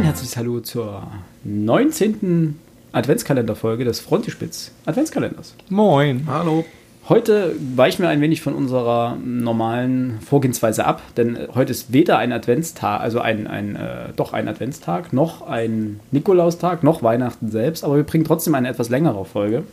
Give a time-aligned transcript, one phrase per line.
[0.00, 1.02] Ein herzliches Hallo zur
[1.44, 2.58] 19.
[2.90, 5.54] Adventskalenderfolge des Frontispitz Adventskalenders.
[5.68, 6.26] Moin.
[6.26, 6.64] Hallo.
[7.10, 12.32] Heute weichen wir ein wenig von unserer normalen Vorgehensweise ab, denn heute ist weder ein
[12.32, 17.96] Adventstag, also ein, ein äh, doch ein Adventstag, noch ein Nikolaustag, noch Weihnachten selbst, aber
[17.96, 19.64] wir bringen trotzdem eine etwas längere Folge.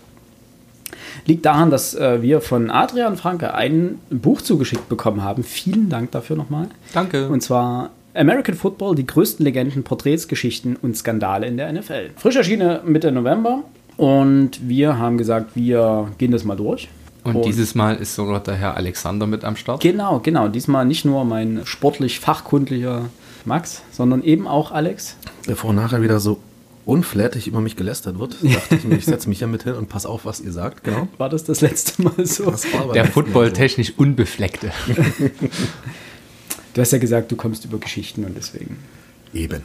[1.26, 5.46] Liegt daran, dass äh, wir von Adrian Franke ein Buch zugeschickt bekommen haben.
[5.46, 6.68] Vielen Dank dafür nochmal.
[6.94, 7.30] Danke.
[7.30, 12.12] Und zwar American Football, die größten Legenden, Porträts, Geschichten und Skandale in der NFL.
[12.16, 13.64] Frisch erschienen Mitte November
[13.98, 16.90] und wir haben gesagt, wir gehen das mal durch.
[17.24, 19.82] Und dieses Mal ist sogar der Herr Alexander mit am Start.
[19.82, 20.48] Genau, genau.
[20.48, 23.10] Diesmal nicht nur mein sportlich fachkundlicher
[23.44, 25.18] Max, sondern eben auch Alex.
[25.46, 26.40] Bevor nachher wieder so
[26.86, 29.90] unflätig über mich gelästert wird, dachte ich mir, ich setze mich hier mit hin und
[29.90, 30.86] pass auf, was ihr sagt.
[30.86, 31.10] Genau.
[31.18, 32.50] War das das letzte Mal so?
[32.50, 34.72] Das war aber Der footballtechnisch Unbefleckte.
[36.78, 38.78] Du hast ja gesagt, du kommst über Geschichten und deswegen.
[39.34, 39.64] Eben.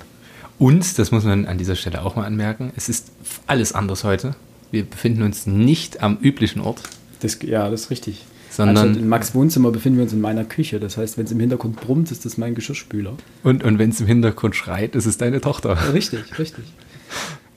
[0.58, 3.08] Und, das muss man an dieser Stelle auch mal anmerken, es ist
[3.46, 4.34] alles anders heute.
[4.70, 6.80] Wir befinden uns nicht am üblichen Ort,
[7.20, 8.24] Das, ja, das ist richtig.
[8.48, 10.80] Sondern- Anstatt in Max Wohnzimmer befinden wir uns in meiner Küche.
[10.80, 13.14] Das heißt, wenn es im Hintergrund brummt, ist das mein Geschirrspüler.
[13.42, 15.92] und, und wenn es im Hintergrund schreit, ist es deine Tochter.
[15.92, 16.64] Richtig, richtig.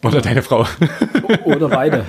[0.04, 0.68] Oder deine Frau.
[1.46, 2.06] Oder beide.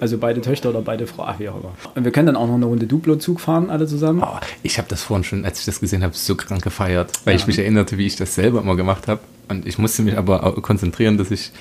[0.00, 1.72] Also beide Töchter oder beide Frauen, wie auch immer.
[1.94, 4.22] Und wir können dann auch noch eine Runde Duplo-Zug fahren, alle zusammen.
[4.22, 7.36] Oh, ich habe das vorhin schon, als ich das gesehen habe, so krank gefeiert, weil
[7.36, 9.20] ich mich erinnerte, wie ich das selber immer gemacht habe.
[9.48, 11.52] Und ich musste mich aber auch konzentrieren, dass ich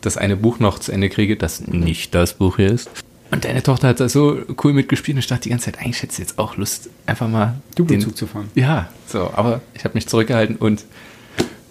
[0.00, 2.88] das eine Buch noch zu Ende kriege, das nicht das Buch hier ist.
[3.30, 6.00] Und deine Tochter hat da so cool mitgespielt und ich dachte die ganze Zeit, eigentlich
[6.02, 8.48] hätte sie jetzt auch Lust, einfach mal Duplo-Zug zu fahren.
[8.54, 10.84] Ja, so, aber ich habe mich zurückgehalten und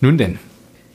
[0.01, 0.39] nun denn.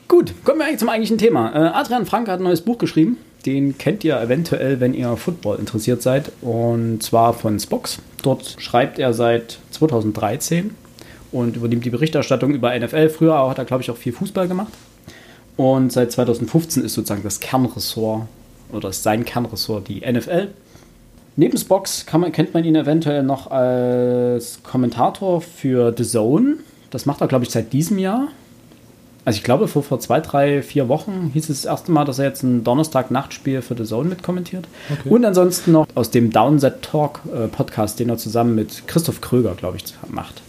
[0.08, 1.54] Gut, kommen wir eigentlich zum eigentlichen Thema.
[1.54, 3.18] Äh, Adrian Franke hat ein neues Buch geschrieben.
[3.44, 6.32] Den kennt ihr eventuell, wenn ihr Football interessiert seid.
[6.40, 7.98] Und zwar von Spox.
[8.22, 10.74] Dort schreibt er seit 2013
[11.30, 13.10] und übernimmt die Berichterstattung über NFL.
[13.10, 14.72] Früher hat er, glaube ich, auch viel Fußball gemacht.
[15.58, 18.22] Und seit 2015 ist sozusagen das Kernressort
[18.72, 20.48] oder ist sein Kernressort die NFL.
[21.36, 26.56] Neben Spox man, kennt man ihn eventuell noch als Kommentator für The Zone.
[26.90, 28.28] Das macht er, glaube ich, seit diesem Jahr.
[29.28, 32.18] Also ich glaube, vor, vor zwei, drei, vier Wochen hieß es das erste Mal, dass
[32.18, 34.66] er jetzt ein Donnerstag-Nachtspiel für The Zone mitkommentiert.
[35.04, 39.54] Und ansonsten noch aus dem Downset Talk äh, Podcast, den er zusammen mit Christoph Kröger,
[39.54, 40.40] glaube ich, macht.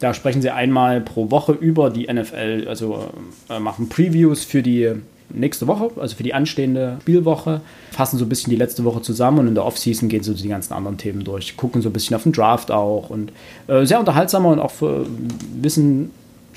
[0.00, 3.10] Da sprechen sie einmal pro Woche über die NFL, also
[3.48, 4.90] äh, machen Previews für die
[5.28, 7.60] nächste Woche, also für die anstehende Spielwoche,
[7.92, 10.48] fassen so ein bisschen die letzte Woche zusammen und in der Offseason gehen so die
[10.48, 13.30] ganzen anderen Themen durch, gucken so ein bisschen auf den Draft auch und
[13.68, 15.06] äh, sehr unterhaltsamer und auch für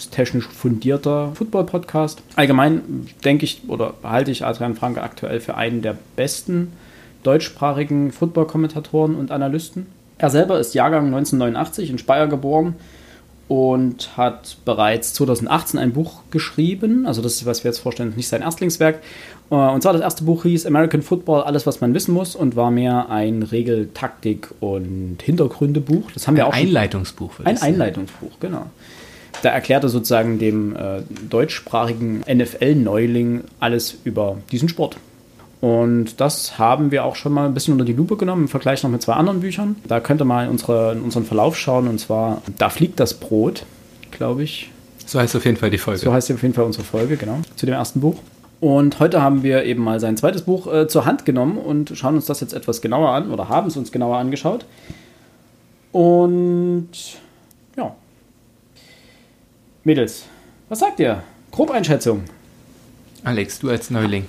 [0.02, 2.22] wissenstechnisch fundierter Football-Podcast.
[2.36, 6.72] Allgemein denke ich oder halte ich Adrian Franke aktuell für einen der besten
[7.24, 9.88] deutschsprachigen Football-Kommentatoren und Analysten.
[10.20, 12.76] Er selber ist Jahrgang 1989 in Speyer geboren
[13.48, 17.06] und hat bereits 2018 ein Buch geschrieben.
[17.08, 19.00] Also das ist, was wir jetzt vorstellen, nicht sein Erstlingswerk.
[19.50, 22.56] Äh, Und zwar das erste Buch hieß American Football, alles, was man wissen muss und
[22.56, 26.12] war mehr ein Regel-, Taktik- und Hintergründebuch.
[26.14, 27.32] Das haben wir Ein auch schon- Einleitungsbuch.
[27.44, 27.58] ein.
[27.62, 28.68] Einleitungsbuch, genau.
[29.42, 34.98] Da erklärt er sozusagen dem äh, deutschsprachigen NFL-Neuling alles über diesen Sport.
[35.60, 38.84] Und das haben wir auch schon mal ein bisschen unter die Lupe genommen im Vergleich
[38.84, 39.76] noch mit zwei anderen Büchern.
[39.88, 43.16] Da könnt ihr mal in, unsere, in unseren Verlauf schauen und zwar Da fliegt das
[43.16, 43.66] Brot,
[44.12, 44.70] glaube ich.
[45.06, 46.02] So heißt auf jeden Fall die Folge.
[46.02, 48.18] So heißt auf jeden Fall unsere Folge, genau, zu dem ersten Buch.
[48.60, 52.16] Und heute haben wir eben mal sein zweites Buch äh, zur Hand genommen und schauen
[52.16, 54.66] uns das jetzt etwas genauer an oder haben es uns genauer angeschaut.
[55.92, 56.90] Und
[57.76, 57.96] ja.
[59.88, 60.26] Mädels,
[60.68, 61.24] was sagt ihr?
[61.50, 62.26] Grobeinschätzung.
[63.24, 64.26] Alex, du als Neuling.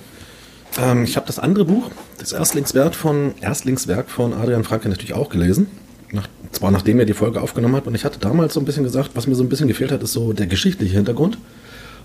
[0.79, 5.27] Ähm, ich habe das andere Buch, das Erstlingswerk von, Erstlingswerk von Adrian Franke natürlich auch
[5.27, 5.67] gelesen.
[6.13, 7.87] Nach, zwar nachdem er die Folge aufgenommen hat.
[7.87, 10.01] Und ich hatte damals so ein bisschen gesagt, was mir so ein bisschen gefehlt hat,
[10.01, 11.37] ist so der geschichtliche Hintergrund.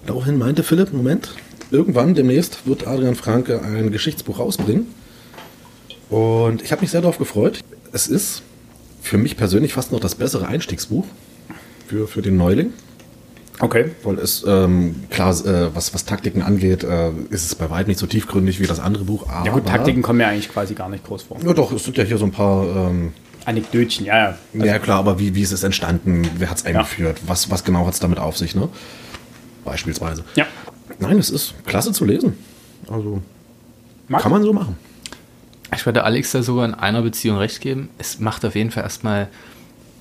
[0.04, 1.30] Daraufhin meinte Philipp, Moment,
[1.70, 4.88] irgendwann demnächst wird Adrian Franke ein Geschichtsbuch rausbringen.
[6.10, 7.60] Und ich habe mich sehr darauf gefreut.
[7.92, 8.42] Es ist
[9.00, 11.04] für mich persönlich fast noch das bessere Einstiegsbuch
[11.86, 12.72] für, für den Neuling.
[13.60, 13.92] Okay.
[14.02, 18.00] Weil es, ähm, klar, äh, was, was Taktiken angeht, äh, ist es bei weitem nicht
[18.00, 19.28] so tiefgründig wie das andere Buch.
[19.28, 21.38] Aber, Ja gut, Taktiken kommen ja eigentlich quasi gar nicht groß vor.
[21.44, 23.12] Ja doch, es sind ja hier so ein paar, ähm,
[23.46, 24.38] Anekdötchen, ja, ja.
[24.54, 27.62] Also, ja klar, aber wie, wie ist es entstanden, wer hat es eingeführt, was, was
[27.62, 28.68] genau hat es damit auf sich, ne?
[29.64, 30.24] Beispielsweise.
[30.34, 30.46] ja.
[31.00, 32.36] Nein, es ist klasse zu lesen.
[32.88, 33.20] Also
[34.06, 34.76] Mag- kann man so machen.
[35.74, 37.88] Ich würde Alex da sogar in einer Beziehung recht geben.
[37.98, 39.28] Es macht auf jeden Fall erstmal,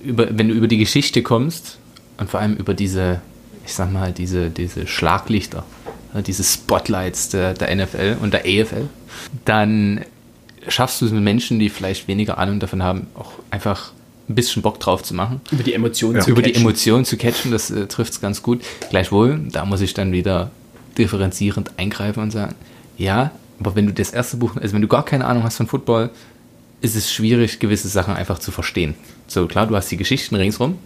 [0.00, 1.78] über, wenn du über die Geschichte kommst
[2.18, 3.20] und vor allem über diese,
[3.66, 5.64] ich sag mal, diese, diese Schlaglichter,
[6.14, 8.88] ja, diese Spotlights der, der NFL und der AFL,
[9.44, 10.04] dann
[10.68, 13.92] schaffst du es mit Menschen, die vielleicht weniger Ahnung davon haben, auch einfach
[14.28, 15.40] ein bisschen Bock drauf zu machen.
[15.50, 16.22] Über die Emotionen Ja.
[16.22, 16.62] zu über die catchen.
[16.66, 18.62] Emotionen zu catchen, das äh, trifft es ganz gut.
[18.88, 20.50] Gleichwohl, da muss ich dann wieder
[20.96, 22.54] differenzierend eingreifen und sagen,
[22.96, 25.66] ja, aber wenn du das erste Buch, also wenn du gar keine Ahnung hast von
[25.66, 26.10] Football,
[26.80, 28.94] ist es schwierig, gewisse Sachen einfach zu verstehen.
[29.26, 30.78] So klar, du hast die Geschichten ringsrum,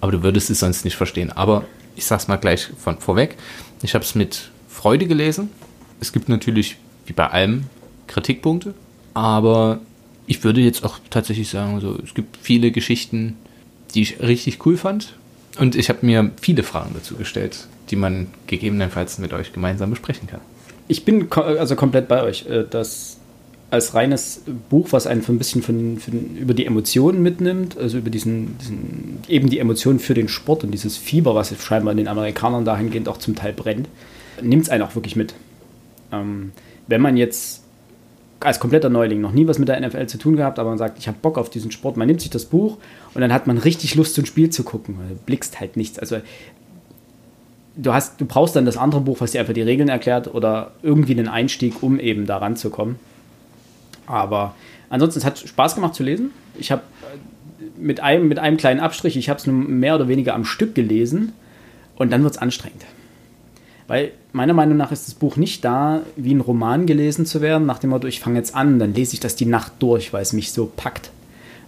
[0.00, 1.32] aber du würdest es sonst nicht verstehen.
[1.32, 1.64] Aber
[1.98, 3.36] ich sag's mal gleich von vorweg,
[3.82, 5.50] ich habe es mit Freude gelesen.
[6.00, 7.64] Es gibt natürlich, wie bei allem,
[8.06, 8.74] Kritikpunkte,
[9.14, 9.80] aber
[10.26, 13.36] ich würde jetzt auch tatsächlich sagen, so, es gibt viele Geschichten,
[13.94, 15.14] die ich richtig cool fand.
[15.58, 20.28] Und ich habe mir viele Fragen dazu gestellt, die man gegebenenfalls mit euch gemeinsam besprechen
[20.28, 20.40] kann.
[20.86, 22.46] Ich bin also komplett bei euch.
[22.46, 23.17] Äh, das
[23.70, 28.08] als reines Buch, was einen ein bisschen von, von, über die Emotionen mitnimmt, also über
[28.08, 32.08] diesen, diesen, eben die Emotionen für den Sport und dieses Fieber, was scheinbar in den
[32.08, 33.88] Amerikanern dahingehend auch zum Teil brennt,
[34.40, 35.34] nimmt es einen auch wirklich mit.
[36.12, 36.52] Ähm,
[36.86, 37.62] wenn man jetzt
[38.40, 40.98] als kompletter Neuling noch nie was mit der NFL zu tun gehabt, aber man sagt,
[40.98, 42.78] ich habe Bock auf diesen Sport, man nimmt sich das Buch
[43.14, 45.98] und dann hat man richtig Lust, ein Spiel zu gucken, du blickst halt nichts.
[45.98, 46.18] Also
[47.76, 50.72] du hast, du brauchst dann das andere Buch, was dir einfach die Regeln erklärt oder
[50.82, 52.96] irgendwie einen Einstieg, um eben da ranzukommen.
[54.08, 54.54] Aber
[54.90, 56.30] ansonsten, es hat Spaß gemacht zu lesen.
[56.58, 60.08] Ich habe äh, mit einem, mit einem kleinen Abstrich, ich habe es nur mehr oder
[60.08, 61.32] weniger am Stück gelesen
[61.96, 62.84] und dann wird es anstrengend.
[63.86, 67.66] Weil meiner Meinung nach ist das Buch nicht da, wie ein Roman gelesen zu werden,
[67.66, 70.22] nach dem Motto, ich fange jetzt an, dann lese ich das die Nacht durch, weil
[70.22, 71.10] es mich so packt.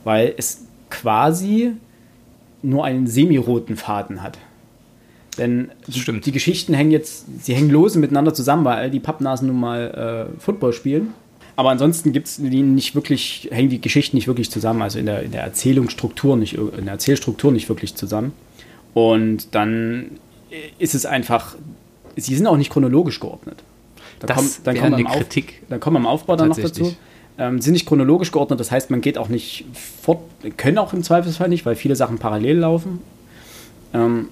[0.05, 1.73] Weil es quasi
[2.63, 4.39] nur einen semiroten Faden hat.
[5.39, 9.59] Denn die Geschichten hängen jetzt, sie hängen lose miteinander zusammen, weil all die Pappnasen nun
[9.59, 11.15] mal äh, Football spielen.
[11.61, 15.23] Aber ansonsten gibt's die nicht wirklich, hängen die Geschichten nicht wirklich zusammen, also in der,
[15.23, 18.33] in der Erzählungsstruktur nicht, in der Erzählstruktur nicht wirklich zusammen.
[18.95, 20.13] Und dann
[20.79, 21.57] ist es einfach,
[22.17, 23.63] sie sind auch nicht chronologisch geordnet.
[24.21, 25.61] Da das kommt, dann kommt eine Auf, Kritik.
[25.69, 26.97] Dann kommen wir im Aufbau dann noch dazu.
[27.37, 30.23] Ähm, sind nicht chronologisch geordnet, das heißt, man geht auch nicht fort,
[30.57, 33.01] können auch im Zweifelsfall nicht, weil viele Sachen parallel laufen.
[33.93, 34.31] Ähm,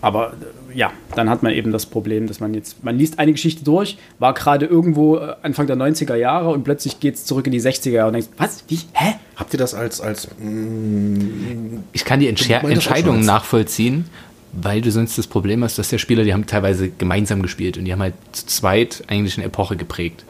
[0.00, 0.34] aber
[0.74, 3.98] ja, dann hat man eben das Problem, dass man jetzt, man liest eine Geschichte durch,
[4.18, 7.60] war gerade irgendwo äh, Anfang der 90er Jahre und plötzlich geht es zurück in die
[7.60, 8.64] 60er Jahre und denkst, was?
[8.68, 8.78] Wie?
[8.92, 9.14] Hä?
[9.36, 10.00] Habt ihr das als.
[10.00, 14.04] als mm, ich kann die Entsche Entscheidungen nachvollziehen,
[14.52, 17.84] weil du sonst das Problem hast, dass der Spieler, die haben teilweise gemeinsam gespielt und
[17.84, 20.24] die haben halt zu zweit eigentlich eine Epoche geprägt.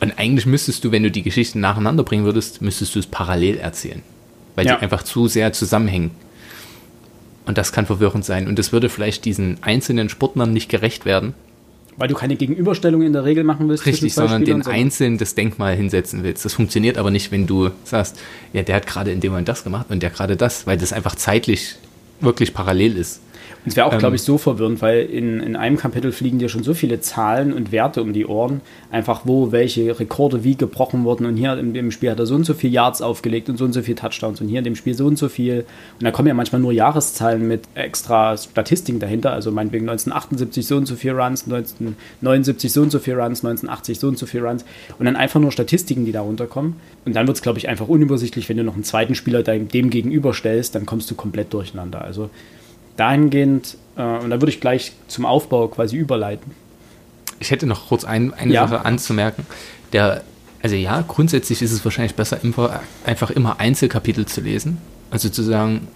[0.00, 3.58] Und eigentlich müsstest du, wenn du die Geschichten nacheinander bringen würdest, müsstest du es parallel
[3.58, 4.02] erzählen.
[4.54, 4.76] Weil ja.
[4.76, 6.10] die einfach zu sehr zusammenhängen.
[7.46, 8.48] Und das kann verwirrend sein.
[8.48, 11.34] Und das würde vielleicht diesen einzelnen Sportlern nicht gerecht werden.
[11.96, 13.86] Weil du keine Gegenüberstellung in der Regel machen willst.
[13.86, 16.44] Richtig, sondern Spielern, den Einzelnen das Denkmal hinsetzen willst.
[16.44, 18.18] Das funktioniert aber nicht, wenn du sagst,
[18.52, 20.92] ja, der hat gerade in dem Moment das gemacht und der gerade das, weil das
[20.92, 21.76] einfach zeitlich
[22.20, 23.20] wirklich parallel ist.
[23.66, 26.48] Es wäre auch, ähm, glaube ich, so verwirrend, weil in, in einem Kapitel fliegen dir
[26.48, 31.04] schon so viele Zahlen und Werte um die Ohren, einfach wo welche Rekorde wie gebrochen
[31.04, 31.24] wurden.
[31.26, 33.64] Und hier im, im Spiel hat er so und so viel Yards aufgelegt und so
[33.64, 35.64] und so viel Touchdowns und hier in dem Spiel so und so viel.
[35.98, 39.32] Und da kommen ja manchmal nur Jahreszahlen mit extra Statistiken dahinter.
[39.32, 43.98] Also meinetwegen 1978 so und so viel Runs, 1979 so und so viel Runs, 1980
[43.98, 44.64] so und so viel Runs.
[44.98, 46.76] Und dann einfach nur Statistiken, die da runterkommen.
[47.06, 49.68] Und dann wird es, glaube ich, einfach unübersichtlich, wenn du noch einen zweiten Spieler dem
[49.90, 52.02] gegenüberstellst, dann kommst du komplett durcheinander.
[52.02, 52.30] Also
[52.96, 56.52] dahingehend, äh, und da würde ich gleich zum Aufbau quasi überleiten.
[57.40, 58.66] Ich hätte noch kurz ein, eine ja.
[58.66, 59.46] Sache anzumerken.
[59.92, 60.22] Der,
[60.62, 62.38] also ja, grundsätzlich ist es wahrscheinlich besser,
[63.04, 64.78] einfach immer Einzelkapitel zu lesen.
[65.10, 65.88] Also zu sagen,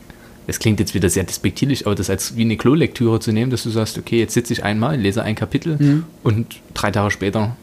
[0.47, 3.65] es klingt jetzt wieder sehr despektierlich, aber das als wie eine Klolektüre zu nehmen, dass
[3.65, 6.05] du sagst, okay, jetzt sitze ich einmal, lese ein Kapitel mhm.
[6.23, 7.57] und drei Tage später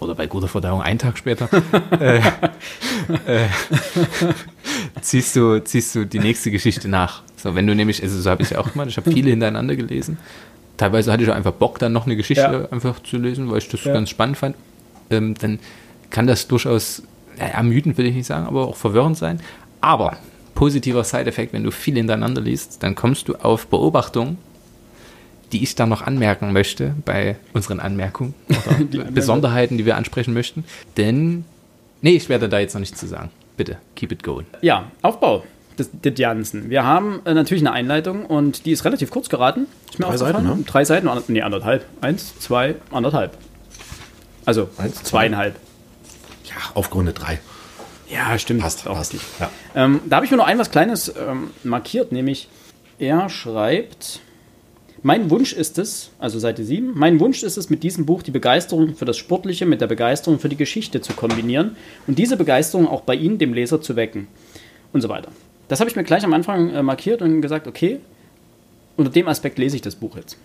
[0.00, 1.48] oder bei guter Verdauung einen Tag später,
[2.00, 2.20] äh, äh,
[5.02, 7.22] ziehst, du, ziehst du die nächste Geschichte nach.
[7.36, 9.30] So, wenn du nämlich, also so habe ich es ja auch gemacht, ich habe viele
[9.30, 10.18] hintereinander gelesen.
[10.76, 12.72] Teilweise hatte ich auch einfach Bock, dann noch eine Geschichte ja.
[12.72, 13.92] einfach zu lesen, weil ich das ja.
[13.92, 14.56] ganz spannend fand.
[15.10, 15.58] Ähm, dann
[16.10, 17.02] kann das durchaus
[17.38, 19.40] ja, ermüdend, will ich nicht sagen, aber auch verwirrend sein.
[19.80, 20.16] Aber
[20.54, 24.38] positiver Side-Effekt, wenn du viel hintereinander liest, dann kommst du auf Beobachtungen,
[25.52, 30.34] die ich da noch anmerken möchte bei unseren Anmerkungen oder die Besonderheiten, die wir ansprechen
[30.34, 30.64] möchten.
[30.96, 31.44] Denn,
[32.02, 33.30] nee, ich werde da jetzt noch nichts zu sagen.
[33.60, 34.46] Bitte, keep it going.
[34.62, 35.44] Ja, Aufbau
[35.78, 36.70] des, des Jansen.
[36.70, 39.66] Wir haben äh, natürlich eine Einleitung und die ist relativ kurz geraten.
[39.90, 40.58] Ist mir Drei Seiten, ne?
[40.64, 41.84] Drei Seiten, nee, anderthalb.
[42.00, 43.36] Eins, zwei, anderthalb.
[44.46, 45.56] Also Eins, zweieinhalb.
[46.44, 47.38] Ja, aufgerundet drei.
[48.08, 48.62] Ja, stimmt.
[48.62, 49.16] Passt, auch passt.
[49.38, 49.50] Ja.
[49.74, 52.48] Ähm, da habe ich mir noch ein was Kleines ähm, markiert, nämlich
[52.98, 54.20] er schreibt
[55.02, 58.30] mein Wunsch ist es, also Seite 7, mein Wunsch ist es, mit diesem Buch die
[58.30, 61.76] Begeisterung für das Sportliche mit der Begeisterung für die Geschichte zu kombinieren
[62.06, 64.28] und diese Begeisterung auch bei Ihnen, dem Leser, zu wecken.
[64.92, 65.30] Und so weiter.
[65.68, 68.00] Das habe ich mir gleich am Anfang äh, markiert und gesagt, okay,
[68.96, 70.36] unter dem Aspekt lese ich das Buch jetzt.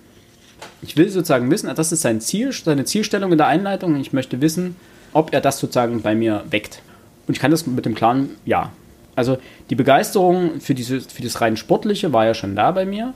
[0.81, 3.99] Ich will sozusagen wissen, das ist sein Ziel, seine Zielstellung in der Einleitung.
[3.99, 4.75] Ich möchte wissen,
[5.13, 6.81] ob er das sozusagen bei mir weckt.
[7.27, 8.71] Und ich kann das mit dem klaren Ja.
[9.15, 9.37] Also
[9.69, 13.13] die Begeisterung für, diese, für das rein Sportliche war ja schon da bei mir.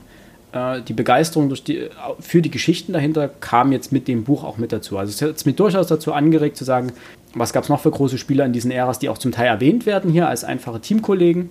[0.52, 1.88] Äh, die Begeisterung die,
[2.18, 4.98] für die Geschichten dahinter kam jetzt mit dem Buch auch mit dazu.
[4.98, 6.92] Also es hat es mir durchaus dazu angeregt zu sagen,
[7.34, 9.86] was gab es noch für große Spieler in diesen Äras, die auch zum Teil erwähnt
[9.86, 11.50] werden hier als einfache Teamkollegen,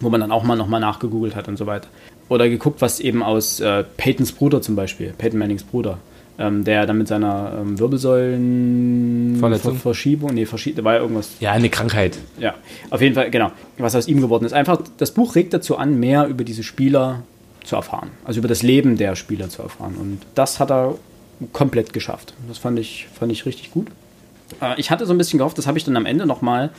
[0.00, 1.88] wo man dann auch mal nochmal nachgegoogelt hat und so weiter.
[2.28, 5.98] Oder geguckt, was eben aus äh, Peytons Bruder zum Beispiel, Peyton Mannings Bruder,
[6.38, 11.32] ähm, der dann mit seiner ähm, Wirbelsäulenverschiebung, nee, Verschie da war ja irgendwas.
[11.40, 12.16] Ja, eine Krankheit.
[12.38, 12.54] Ja,
[12.88, 14.54] auf jeden Fall, genau, was aus ihm geworden ist.
[14.54, 17.24] Einfach, das Buch regt dazu an, mehr über diese Spieler
[17.64, 19.96] zu erfahren, also über das Leben der Spieler zu erfahren.
[20.00, 20.96] Und das hat er
[21.52, 22.34] komplett geschafft.
[22.48, 23.88] Das fand ich, fand ich richtig gut.
[24.60, 26.70] Äh, ich hatte so ein bisschen gehofft, das habe ich dann am Ende nochmal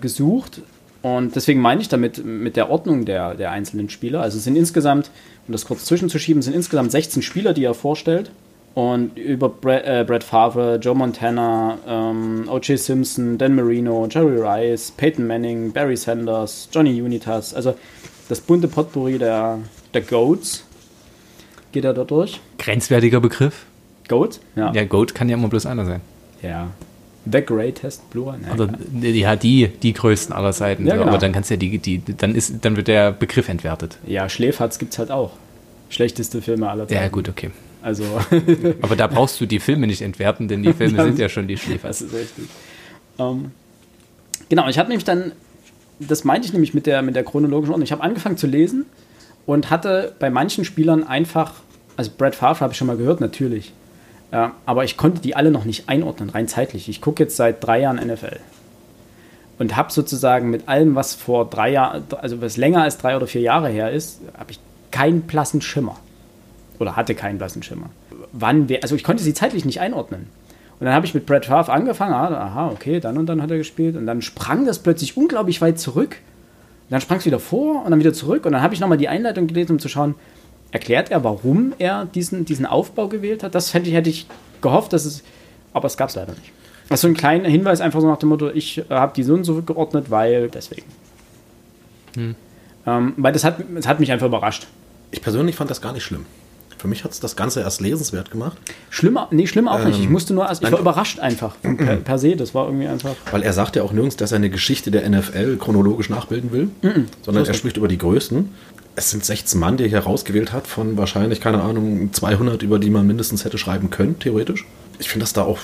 [0.00, 0.62] gesucht.
[1.00, 4.20] Und deswegen meine ich damit mit der Ordnung der, der einzelnen Spieler.
[4.20, 5.10] Also es sind insgesamt,
[5.46, 8.30] um das kurz zwischenzuschieben, sind insgesamt 16 Spieler, die er vorstellt.
[8.74, 12.78] Und über Brad, äh, Brad Favre, Joe Montana, ähm, O.J.
[12.78, 17.54] Simpson, Dan Marino, Jerry Rice, Peyton Manning, Barry Sanders, Johnny Unitas.
[17.54, 17.74] Also
[18.28, 19.58] das bunte Potpourri der,
[19.94, 20.64] der Goats
[21.72, 22.40] geht er dort durch.
[22.58, 23.66] Grenzwertiger Begriff.
[24.08, 24.40] Goat?
[24.56, 24.72] Ja.
[24.72, 26.00] Ja, Goat kann ja immer bloß einer sein.
[26.42, 26.68] ja.
[27.30, 28.34] The Greatest Blue.
[28.42, 28.78] Ja, Oder klar.
[29.02, 30.86] ja, die, die größten aller Zeiten.
[30.86, 31.10] Ja, So, genau.
[31.10, 33.98] Aber dann kannst ja die, die, dann ist, dann wird der Begriff entwertet.
[34.06, 35.32] ja Schläferz gibt es halt auch.
[35.90, 37.02] Schlechteste Filme aller Zeiten.
[37.02, 37.50] Ja, gut, okay.
[37.82, 38.04] Also,
[38.80, 41.58] Aber da brauchst du die Filme nicht entwerten, denn die Filme sind ja schon die
[41.58, 41.88] Schläfer.
[41.88, 42.44] das ist richtig.
[43.18, 43.50] Ähm,
[44.48, 45.32] genau, ich habe nämlich dann,
[45.98, 47.84] das meinte ich nämlich mit der, mit der chronologischen Ordnung.
[47.84, 48.86] Ich habe angefangen zu lesen
[49.48, 51.54] und hatte bei manchen Spielern einfach,
[51.96, 53.72] also Brad Favre habe ich schon mal gehört, natürlich.
[54.30, 56.86] Ja, aber ich konnte die alle noch nicht einordnen, rein zeitlich.
[56.90, 58.36] Ich gucke jetzt seit drei Jahren NFL.
[59.58, 63.26] Und habe sozusagen mit allem, was vor drei Jahren, also was länger als drei oder
[63.26, 65.96] vier Jahre her ist, habe ich keinen blassen Schimmer.
[66.78, 67.88] Oder hatte keinen blassen Schimmer.
[68.32, 70.26] Wann, also ich konnte sie zeitlich nicht einordnen.
[70.78, 73.50] Und dann habe ich mit Brad Favre angefangen, ah, aha, okay, dann und dann hat
[73.50, 73.96] er gespielt.
[73.96, 76.16] Und dann sprang das plötzlich unglaublich weit zurück.
[76.88, 78.46] Und dann sprang es wieder vor und dann wieder zurück.
[78.46, 80.14] Und dann habe ich nochmal die Einleitung gelesen, um zu schauen,
[80.70, 83.54] erklärt er, warum er diesen, diesen Aufbau gewählt hat.
[83.54, 84.26] Das hätte ich, hätte ich
[84.62, 85.22] gehofft, dass es,
[85.74, 86.52] aber es gab es leider nicht.
[86.88, 89.44] Also ein kleiner Hinweis einfach so nach dem Motto, ich äh, habe die so und
[89.44, 90.86] so geordnet, weil deswegen.
[92.86, 94.66] Ähm, weil das hat, das hat mich einfach überrascht.
[95.10, 96.24] Ich persönlich fand das gar nicht schlimm.
[96.78, 98.56] Für mich hat es das Ganze erst lesenswert gemacht,
[98.90, 99.98] Schlimmer, nee, schlimmer auch nicht.
[99.98, 102.36] Ich Ähm, musste nur, erst, ich war überrascht einfach per, per se.
[102.36, 103.14] Das war irgendwie einfach.
[103.30, 106.70] weil er sagt ja auch nirgends, dass er eine Geschichte der NFL chronologisch nachbilden will,
[107.22, 108.50] sondern er spricht über die größten.
[108.94, 112.78] Es sind 16 Mann, die er hier rausgewählt hat, von wahrscheinlich, keine Ahnung, 200, über
[112.80, 114.64] die man mindestens hätte schreiben können, theoretisch.
[114.98, 115.58] Ich finde das da auch,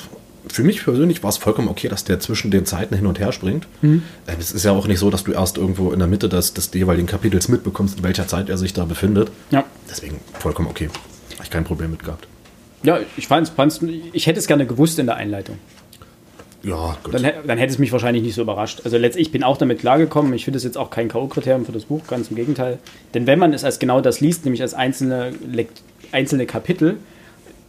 [0.48, 3.32] für mich persönlich war es vollkommen okay, dass der zwischen den Zeiten hin und her
[3.32, 3.66] springt.
[3.82, 3.98] Äh,
[4.38, 6.70] Es ist ja auch nicht so, dass du erst irgendwo in der Mitte des, des
[6.72, 9.30] jeweiligen Kapitels mitbekommst, in welcher Zeit er sich da befindet.
[9.50, 9.64] Ja.
[9.90, 10.88] Deswegen vollkommen okay.
[11.34, 12.26] Habe ich kein Problem mit gehabt.
[12.82, 13.80] Ja, ich fand's, fand's,
[14.12, 15.58] ich hätte es gerne gewusst in der Einleitung.
[16.62, 17.14] Ja, gut.
[17.14, 18.82] Dann, dann hätte es mich wahrscheinlich nicht so überrascht.
[18.84, 20.32] Also letztlich, ich bin auch damit klargekommen.
[20.32, 22.78] Ich finde es jetzt auch kein K.O.-Kriterium für das Buch, ganz im Gegenteil.
[23.12, 25.32] Denn wenn man es als genau das liest, nämlich als einzelne,
[26.12, 26.96] einzelne Kapitel,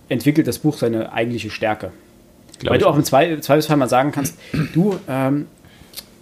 [0.08, 1.92] entwickelt das Buch seine eigentliche Stärke.
[2.60, 4.38] Glaub Weil du auch im Zwei- Zweifelsfall mal sagen kannst,
[4.74, 5.48] du, ähm,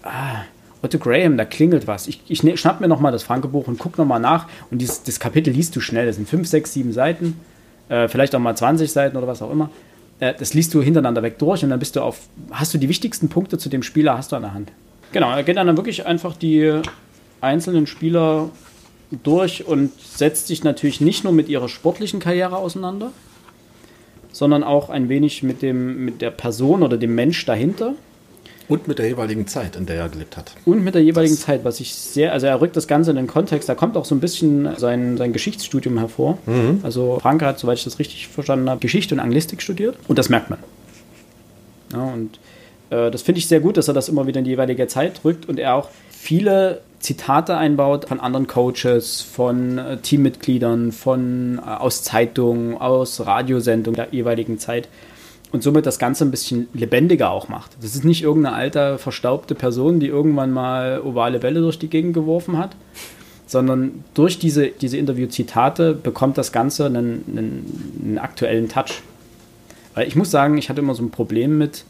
[0.04, 0.44] ah,
[0.82, 2.08] Otto Graham, da klingelt was.
[2.08, 4.48] Ich, ich ne- schnapp mir nochmal das Franke-Buch und guck nochmal nach.
[4.70, 6.06] Und dieses, das Kapitel liest du schnell.
[6.06, 7.40] Das sind 5, 6, 7 Seiten.
[7.90, 9.70] Äh, vielleicht auch mal 20 Seiten oder was auch immer.
[10.20, 12.20] Äh, das liest du hintereinander weg durch und dann bist du auf,
[12.52, 14.72] hast du die wichtigsten Punkte zu dem Spieler, hast du an der Hand.
[15.14, 16.82] Genau, er geht dann wirklich einfach die
[17.40, 18.50] einzelnen Spieler
[19.24, 23.12] durch und setzt sich natürlich nicht nur mit ihrer sportlichen Karriere auseinander,
[24.34, 27.94] sondern auch ein wenig mit, dem, mit der Person oder dem Mensch dahinter
[28.68, 30.54] Und mit der jeweiligen Zeit, in der er gelebt hat.
[30.66, 33.28] und mit der jeweiligen Zeit, was ich sehr, also er rückt das Ganze in den
[33.28, 36.38] Kontext, da kommt auch so ein bisschen sein, sein Geschichtsstudium hervor.
[36.84, 40.28] Also Franke hat, soweit ich das richtig verstanden habe, Geschichte und Anglistik studiert und das
[40.30, 40.60] merkt man.
[41.94, 42.40] Ja, und
[42.90, 45.22] äh, das finde ich sehr gut, dass er das immer wieder in die jeweilige Zeit
[45.24, 45.90] rückt und er auch
[46.24, 53.98] viele Zitate einbaut von anderen Coaches, von äh, Teammitgliedern, von äh, aus Zeitungen, aus Radiosendungen
[53.98, 54.88] der jeweiligen Zeit
[55.52, 57.72] und somit das Ganze ein bisschen lebendiger auch macht.
[57.82, 62.14] Das ist nicht irgendeine alte, verstaubte Person, die irgendwann mal ovale Bälle durch die Gegend
[62.14, 62.78] geworfen hat,
[63.46, 69.02] sondern durch diese, diese Interview-Zitate bekommt das Ganze einen, einen, einen aktuellen Touch.
[69.94, 71.84] Weil ich muss sagen, ich hatte immer so ein Problem mit,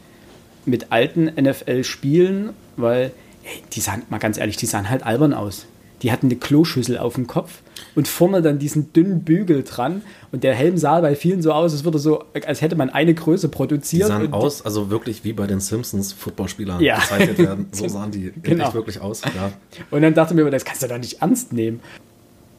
[0.66, 3.12] mit alten NFL-Spielen, weil,
[3.44, 5.66] ey, die sahen, mal ganz ehrlich, die sahen halt albern aus.
[6.02, 7.62] Die hatten eine Kloschüssel auf dem Kopf
[7.94, 10.02] und vorne dann diesen dünnen Bügel dran.
[10.32, 13.14] Und der Helm sah bei vielen so aus, als würde so, als hätte man eine
[13.14, 14.08] Größe Die produziert.
[14.08, 16.96] sahen und aus, also wirklich wie bei den Simpsons Footballspielern Ja.
[16.98, 17.66] gezeichnet werden.
[17.72, 18.64] So sahen die Genau.
[18.66, 19.22] echt wirklich aus.
[19.24, 19.52] Ja.
[19.90, 21.80] Und dann dachte ich mir, das kannst du doch nicht ernst nehmen.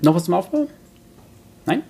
[0.01, 0.67] Noch was zum Aufbau?
[1.67, 1.83] Nein?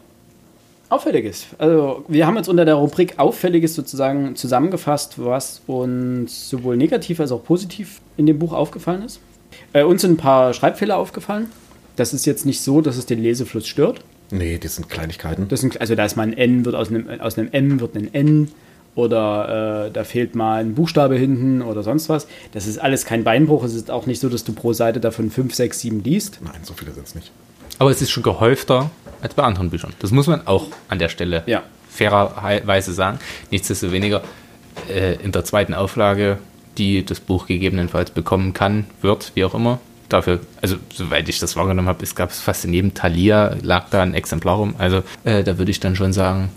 [0.89, 1.47] Auffälliges.
[1.57, 7.31] Also, wir haben jetzt unter der Rubrik Auffälliges sozusagen zusammengefasst, was uns sowohl negativ als
[7.31, 9.19] auch positiv in dem Buch aufgefallen ist.
[9.73, 11.47] Äh, uns sind ein paar Schreibfehler aufgefallen.
[11.95, 14.01] Das ist jetzt nicht so, dass es den Lesefluss stört.
[14.31, 15.47] Nee, die sind Kleinigkeiten.
[15.47, 17.95] Das sind, also da ist mal ein N, wird aus einem, aus einem M wird
[17.95, 18.51] ein N
[18.95, 22.27] oder äh, da fehlt mal ein Buchstabe hinten oder sonst was.
[22.53, 23.63] Das ist alles kein Beinbruch.
[23.63, 26.39] Es ist auch nicht so, dass du pro Seite davon 5, 6, 7 liest.
[26.43, 27.31] Nein, so viele sind es nicht.
[27.79, 28.89] Aber es ist schon gehäufter
[29.21, 29.93] als bei anderen Büchern.
[29.99, 31.63] Das muss man auch an der Stelle Ja.
[31.89, 33.19] fairerweise sagen.
[33.51, 34.21] Nichtsdestoweniger
[34.89, 36.37] äh, in der zweiten Auflage,
[36.77, 39.79] die das Buch gegebenenfalls bekommen kann, wird, wie auch immer.
[40.09, 44.03] Dafür, also soweit ich das wahrgenommen habe, es gab fast in jedem Thalia, lag da
[44.03, 44.75] ein Exemplar rum.
[44.77, 46.49] Also äh, da würde ich dann schon sagen,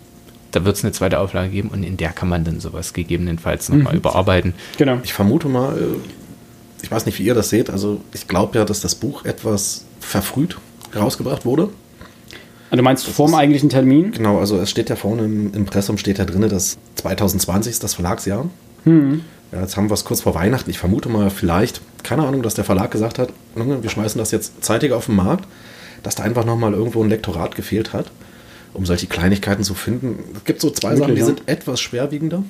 [0.51, 3.69] da wird es eine zweite Auflage geben und in der kann man dann sowas gegebenenfalls
[3.71, 4.55] nochmal überarbeiten.
[4.77, 4.99] Genau.
[5.03, 8.65] Ich vermute mal, äh, ich weiß nicht, wie ihr das seht, also ich glaube ja,
[8.65, 10.59] dass das Buch etwas verfrüht
[10.95, 11.71] rausgebracht wurde.
[12.71, 14.13] Du meinst vor dem eigentlichen Termin?
[14.13, 17.95] Genau, also es steht ja vorne im Impressum steht ja drin, dass 2020 ist das
[17.95, 18.47] Verlagsjahr.
[19.53, 20.69] Ja, jetzt haben wir es kurz vor Weihnachten.
[20.69, 24.31] Ich vermute mal vielleicht, keine Ahnung, dass der Verlag gesagt hat, "Junge, wir schmeißen das
[24.31, 25.47] jetzt zeitig auf den Markt,
[26.03, 28.11] dass da einfach nochmal irgendwo ein Lektorat gefehlt hat,
[28.75, 30.19] um solche Kleinigkeiten zu finden.
[30.37, 31.27] Es gibt so zwei Möglich, Sachen, die ja.
[31.27, 32.45] sind etwas schwerwiegender.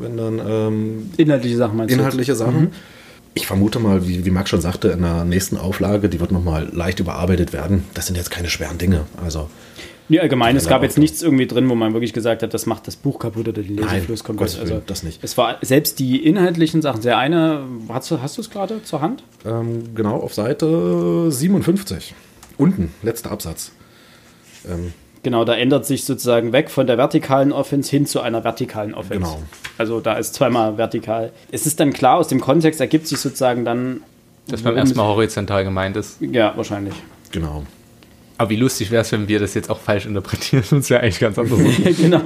[0.00, 2.72] Wenn dann ähm, Inhaltliche Sachen meinst inhaltliche Sachen.
[3.34, 6.68] Ich vermute mal, wie, wie Max schon sagte, in der nächsten Auflage, die wird nochmal
[6.72, 7.84] leicht überarbeitet werden.
[7.94, 9.06] Das sind jetzt keine schweren Dinge.
[9.22, 9.50] Also?
[10.08, 12.86] Nee, allgemein, es gab jetzt nichts irgendwie drin, wo man wirklich gesagt hat, das macht
[12.86, 14.60] das Buch kaputt oder den Lesefluss Nein, komplett.
[14.60, 15.24] Also, das nicht.
[15.24, 17.00] Es war selbst die inhaltlichen Sachen.
[17.00, 19.24] Der eine, hast du hast du es gerade zur Hand?
[19.46, 22.14] ähm, genau auf Seite 57.
[22.58, 23.72] Unten, letzter Absatz.
[24.68, 24.92] Ähm,
[25.24, 29.20] Genau, da ändert sich sozusagen weg von der vertikalen Offense hin zu einer vertikalen Offense.
[29.20, 29.42] Genau.
[29.78, 31.32] Also da ist zweimal vertikal.
[31.50, 34.02] Es ist dann klar, aus dem Kontext ergibt sich sozusagen dann.
[34.48, 36.18] Das beim worum ersten Mal horizontal gemeint ist.
[36.20, 36.94] Ja, wahrscheinlich.
[37.32, 37.64] genau.
[38.36, 41.00] Aber wie lustig wäre es, wenn wir das jetzt auch falsch interpretieren und es wäre
[41.02, 41.58] eigentlich ganz anders.
[41.96, 42.20] genau.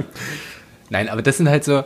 [0.90, 1.84] Nein, aber das sind halt so.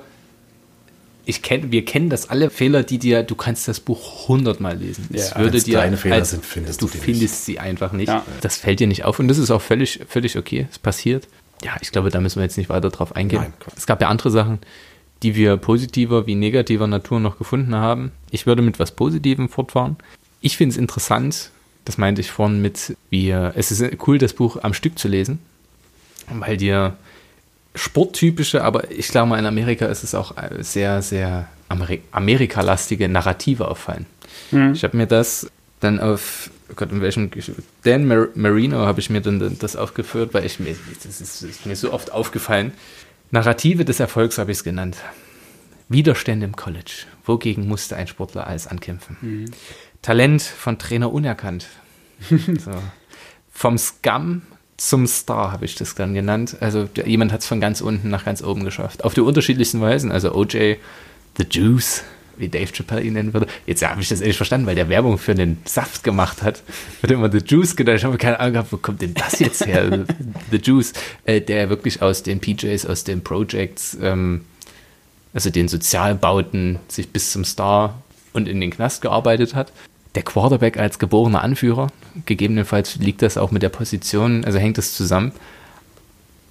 [1.25, 5.09] Ich kenn, wir kennen das alle Fehler, die dir, du kannst das Buch hundertmal lesen.
[5.13, 7.05] Es Ja, würde wenn's dir deine Fehler als- sind, findest du du die nicht.
[7.05, 8.09] findest sie einfach nicht.
[8.09, 8.25] Ja.
[8.41, 10.67] Das fällt dir nicht auf und das ist auch völlig, völlig okay.
[10.71, 11.29] Es passiert.
[11.65, 13.41] Ja, ich glaube, da müssen wir jetzt nicht weiter drauf eingehen.
[13.43, 14.59] Nein, es gab ja andere Sachen,
[15.23, 18.11] die wir positiver wie negativer Natur noch gefunden haben.
[18.33, 19.97] Ich würde mit was Positivem fortfahren.
[20.41, 21.51] Ich finde es interessant,
[21.85, 25.39] das meinte ich vorhin mit, wie es ist cool, das Buch am Stück zu lesen,
[26.33, 26.97] weil dir
[27.75, 33.69] sporttypische, aber ich glaube mal in Amerika ist es auch sehr, sehr Ameri Amerikalastige Narrative
[33.69, 34.07] auffallen.
[34.73, 37.31] Ich habe mir das dann auf, oh Gott, in welchem,
[37.85, 41.67] Dan Mar Marino habe ich mir dann das aufgeführt, weil ich mir, das ist, ist
[41.67, 42.73] mir so oft aufgefallen.
[43.31, 44.99] Narrative des Erfolgs habe ich es genannt.
[45.89, 47.07] Widerstände im College.
[47.25, 49.51] Wogegen musste ein Sportler alles ankämpfen?
[50.03, 51.67] Talent von Trainer unerkannt.
[52.29, 52.73] so.
[53.51, 54.43] Vom Scum
[54.83, 56.57] zum Star habe ich das dann genannt.
[56.59, 59.05] Also jemand hat es von ganz unten nach ganz oben geschafft.
[59.05, 60.11] Auf die unterschiedlichsten Weisen.
[60.11, 60.75] Also OJ,
[61.39, 62.03] The Juice,
[62.37, 63.47] wie Dave Chappelle ihn nennen würde.
[63.65, 66.65] Jetzt habe ich das ehrlich verstanden, weil der Werbung für den Saft gemacht hat.
[67.01, 67.99] Wird immer The Juice genannt.
[67.99, 70.05] Ich habe keine Ahnung gehabt, wo kommt denn das jetzt her?
[70.51, 70.95] The Juice,
[71.27, 74.45] äh, der wirklich aus den PJs, aus den Projects, ähm,
[75.33, 79.71] also den Sozialbauten, sich bis zum Star und in den Knast gearbeitet hat.
[80.15, 81.89] Der Quarterback als geborener Anführer,
[82.27, 85.33] gegebenenfalls liegt das auch mit der Position, also hängt das zusammen.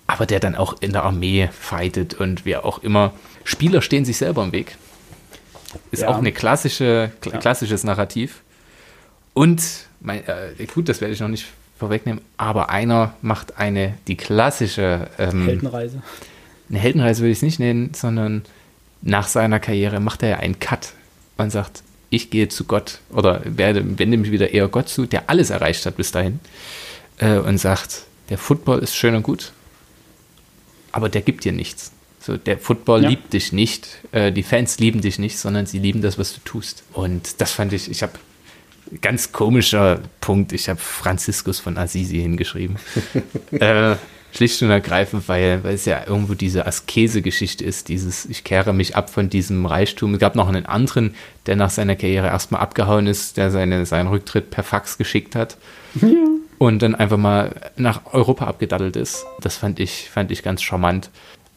[0.08, 3.13] Aber der dann auch in der Armee fightet und wer auch immer.
[3.43, 4.76] Spieler stehen sich selber im Weg.
[5.91, 6.10] Ist Ja.
[6.10, 7.38] auch eine klassische, kla- Ja.
[7.38, 8.41] klassisches Narrativ.
[9.34, 9.62] Und,
[10.02, 11.45] mein, äh, gut, das werde ich noch nicht
[11.80, 16.02] vorwegnehmen, aber einer macht eine, die klassische ähm, Heldenreise.
[16.69, 18.43] eine Heldenreise will ich es nicht nennen, sondern
[19.02, 20.93] nach seiner Karriere macht er ja einen Cut
[21.38, 25.30] und sagt, ich gehe zu Gott oder werde, wende mich wieder eher Gott zu, der
[25.30, 26.39] alles erreicht hat bis dahin
[27.17, 29.52] äh, und sagt, der Football ist schön und gut,
[30.91, 31.91] aber der gibt dir nichts.
[32.19, 33.10] So, der Football Ja.
[33.10, 36.39] liebt dich nicht, äh, die Fans lieben dich nicht, sondern sie lieben das, was du
[36.45, 36.84] tust.
[36.93, 38.13] Und das fand ich, ich habe
[39.02, 42.76] ganz komischer Punkt, ich habe Franziskus von Assisi hingeschrieben.
[43.52, 43.95] äh,
[44.34, 48.96] schlicht und ergreifend, weil, weil es ja irgendwo diese Askese-Geschichte ist, dieses, ich kehre mich
[48.96, 50.13] ab von diesem Reichtum.
[50.13, 51.15] Es gab noch einen anderen,
[51.46, 55.58] der nach seiner Karriere erstmal abgehauen ist, der seine, seinen Rücktritt per Fax geschickt hat
[56.58, 59.26] und dann einfach mal nach Europa abgedaddelt ist.
[59.41, 61.10] Das fand ich, fand ich ganz charmant.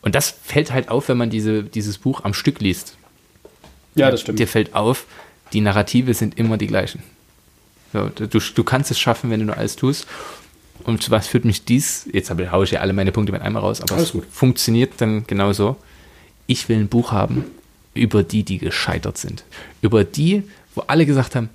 [0.03, 2.97] Und das fällt halt auf, wenn man diese, dieses Buch am Stück liest.
[3.95, 4.39] Ja, das stimmt.
[4.39, 5.07] Dir fällt auf,
[5.53, 7.03] die Narrative sind immer die gleichen.
[7.93, 10.07] So, du, du kannst es schaffen, wenn du nur alles tust.
[10.83, 12.09] Und zu was führt mich dies?
[12.13, 14.27] Jetzt habe, haue ich ja alle meine Punkte mit einmal raus, aber Alles es gut.
[14.31, 15.77] funktioniert dann genauso.
[16.47, 17.45] Ich will ein Buch haben
[17.95, 19.45] über die, die gescheitert sind.
[19.81, 20.43] Über die,
[20.75, 21.49] wo alle gesagt haben,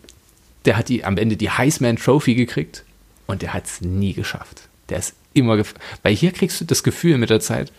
[0.65, 2.84] der hat die am Ende die Heisman Trophy gekriegt
[3.27, 4.63] und der hat es nie geschafft.
[4.88, 5.62] Der ist immer,
[6.01, 7.71] weil hier kriegst du das Gefühl mit der Zeit,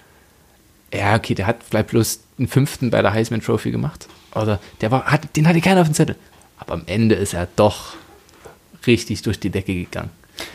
[0.93, 4.09] ja, okay, der hat vielleicht bloß einen fünften bei der Heisman Trophy gemacht.
[4.35, 6.17] Oder der war, hat, den hatte keiner auf dem Zettel.
[6.59, 7.95] Aber am Ende ist er doch
[8.87, 10.11] richtig durch die Decke gegangen.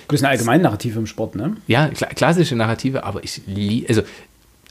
[0.07, 1.57] Das ist eine allgemeine Narrative im Sport, ne?
[1.67, 4.03] Ja, kla klassische Narrative, aber ich liebe, also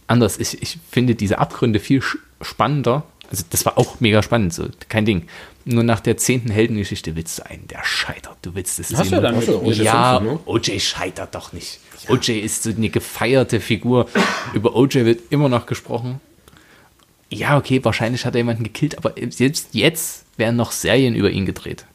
[0.06, 2.02] anders, ich, ich finde diese Abgründe viel
[2.40, 3.04] spannender.
[3.30, 5.26] Also das war auch mega spannend, so kein Ding.
[5.64, 8.36] Nur nach der zehnten Heldengeschichte willst du einen, der scheitert.
[8.42, 10.40] Du willst, das ist Hast du dann Hast du OJ ja, Simpson, ne?
[10.44, 11.80] OJ scheitert doch nicht.
[12.08, 14.08] OJ ist so eine gefeierte Figur.
[14.52, 16.20] Über OJ wird immer noch gesprochen.
[17.30, 21.46] Ja, okay, wahrscheinlich hat er jemanden gekillt, aber selbst jetzt werden noch Serien über ihn
[21.46, 21.86] gedreht.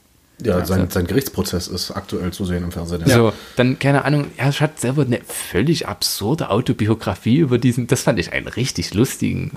[0.42, 3.04] Ja, sein, sein Gerichtsprozess ist aktuell zu sehen im Fernsehen.
[3.06, 8.20] So, dann, keine Ahnung, er hat selber eine völlig absurde Autobiografie über diesen, das fand
[8.20, 9.52] ich einen richtig lustigen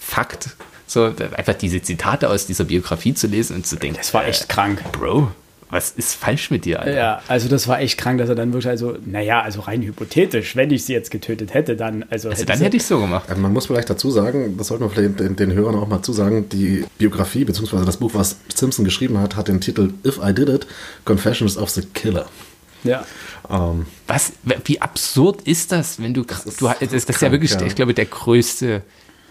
[0.00, 0.50] Fakt.
[0.86, 4.48] So, einfach diese Zitate aus dieser Biografie zu lesen und zu denken, Das war echt
[4.48, 4.82] krank.
[4.92, 5.30] Bro,
[5.70, 6.94] was ist falsch mit dir, Alter?
[6.96, 10.56] Ja, also das war echt krank, dass er dann wirklich, also, naja, also rein hypothetisch,
[10.56, 13.28] wenn ich sie jetzt getötet hätte, dann, also, Also dann hätte ich so gemacht.
[13.28, 16.02] Also man muss vielleicht dazu sagen, das sollte man vielleicht den, den Hörern auch mal
[16.02, 17.84] zusagen, die Biografie bzw.
[17.84, 20.66] das Buch, was Simpson geschrieben hat, hat den Titel If I Did It,
[21.04, 22.26] Confessions of the Killer.
[22.84, 23.04] ja.
[23.50, 24.32] Ähm, Was,
[24.64, 27.62] wie absurd ist das, wenn du, das ist- du das, das ist ja wirklich, ja.
[27.62, 28.82] ich glaube, der größte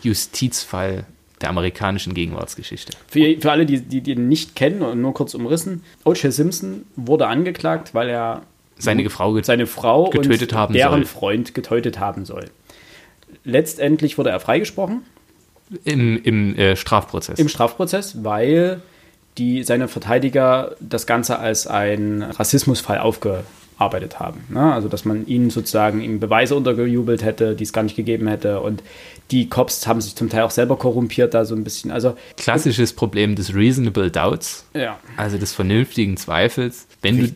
[0.02, 1.06] Justizfall
[1.42, 2.94] der amerikanischen Gegenwartsgeschichte.
[3.08, 6.34] Für, für alle, die, die ihn nicht kennen und nur kurz umrissen, O.J.
[6.34, 8.42] Simpson wurde angeklagt, weil er
[8.80, 11.06] Seine Frau get- seine Frau getötet und haben deren soll.
[11.06, 12.46] Freund getötet haben soll.
[13.44, 15.02] Letztendlich wurde er freigesprochen
[15.84, 17.40] im, im äh, Strafprozess.
[17.40, 18.82] im Strafprozess, weil
[19.38, 24.44] die, seine Verteidiger das Ganze als einen Rassismusfall aufgearbeitet haben.
[24.50, 24.74] Ne?
[24.74, 28.62] Also, dass man ihnen sozusagen ihm Beweise untergejubelt hätte, die es gar nicht gegeben hätte.
[28.62, 28.82] Und
[29.32, 31.92] die Cops haben sich zum Teil auch selber korrumpiert, da so ein bisschen.
[31.92, 34.66] Also, Klassisches Problem des Reasonable Doubts.
[34.74, 35.00] ja.
[35.18, 36.88] Also des vernünftigen Zweifels.
[37.02, 37.36] Wenn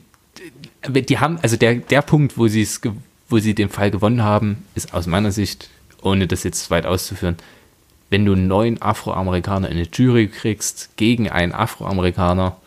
[0.90, 2.82] du, die haben, also der, der Punkt, wo sie es,
[3.30, 5.70] wo sie den Fall gewonnen haben, ist aus meiner Sicht,
[6.02, 7.36] ohne das jetzt weit auszuführen,
[8.10, 12.58] wenn du neun Afroamerikaner in eine Jury kriegst gegen einen Afroamerikaner,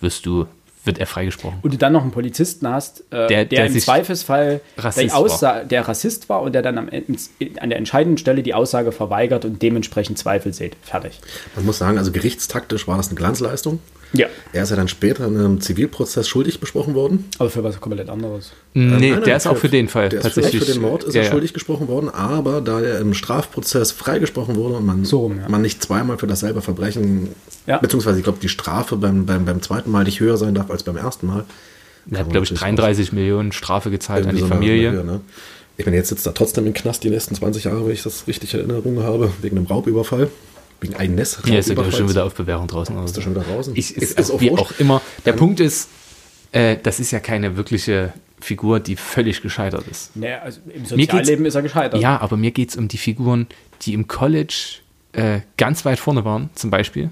[0.00, 0.46] wirst du,
[0.84, 1.58] wird er freigesprochen.
[1.62, 5.16] Und du dann noch einen Polizisten hast, äh, Der- der, der im Zweifelsfall Rassist der,
[5.16, 7.14] Aussa der Rassist war und der dann am, Ende-
[7.60, 10.76] an der entscheidenden Stelle die Aussage verweigert und dementsprechend Zweifel sieht.
[10.82, 11.20] Fertig.
[11.54, 13.78] man muss sagen, also gerichtstaktisch war das eine Glanzleistung.
[14.14, 14.26] Ja.
[14.52, 17.24] Er ist ja dann später in einem Zivilprozess schuldig besprochen worden.
[17.38, 18.52] Aber für was komplett anderes.
[18.74, 20.60] nee, Ähm, nein, der nein, ist auch für den Fall Der ist tatsächlich.
[20.60, 21.30] für, für den Mord ist ja, er ja.
[21.32, 25.48] schuldig gesprochen worden, aber da er im Strafprozess freigesprochen wurde und man, So ja.
[25.48, 27.28] man nicht zweimal für dasselbe Verbrechen,
[27.66, 27.78] Ja.
[27.78, 30.82] beziehungsweise ich glaube, die Strafe beim, beim, beim zweiten Mal nicht höher sein darf als
[30.82, 31.44] beim ersten Mal.
[32.10, 34.90] Er hat, glaube ich, 33 Millionen Strafe gezahlt an die so eine- Familie.
[34.90, 35.20] Höhe, ne?
[35.78, 38.26] Ich meine, jetzt sitzt er trotzdem im Knast die nächsten 20 Jahre, wenn ich das
[38.26, 40.28] richtig in Erinnerung habe, wegen einem Raubüberfall.
[40.82, 41.40] Wegen einem Nest.
[41.44, 42.96] Hier ist er ich, schon wieder auf Bewährung draußen.
[43.04, 43.74] Ist er schon wieder draußen?
[43.76, 45.00] Ich, ist, Ist- ist auch, wie auch immer.
[45.24, 45.88] Der Punkt ist,
[46.52, 50.14] äh, das ist ja keine wirkliche Figur, die völlig gescheitert ist.
[50.16, 52.00] Naja, also im Sozialleben ist er gescheitert.
[52.00, 53.46] Ja, aber mir geht es um die Figuren,
[53.82, 54.78] die im College
[55.12, 57.10] äh, ganz weit vorne waren, zum Beispiel,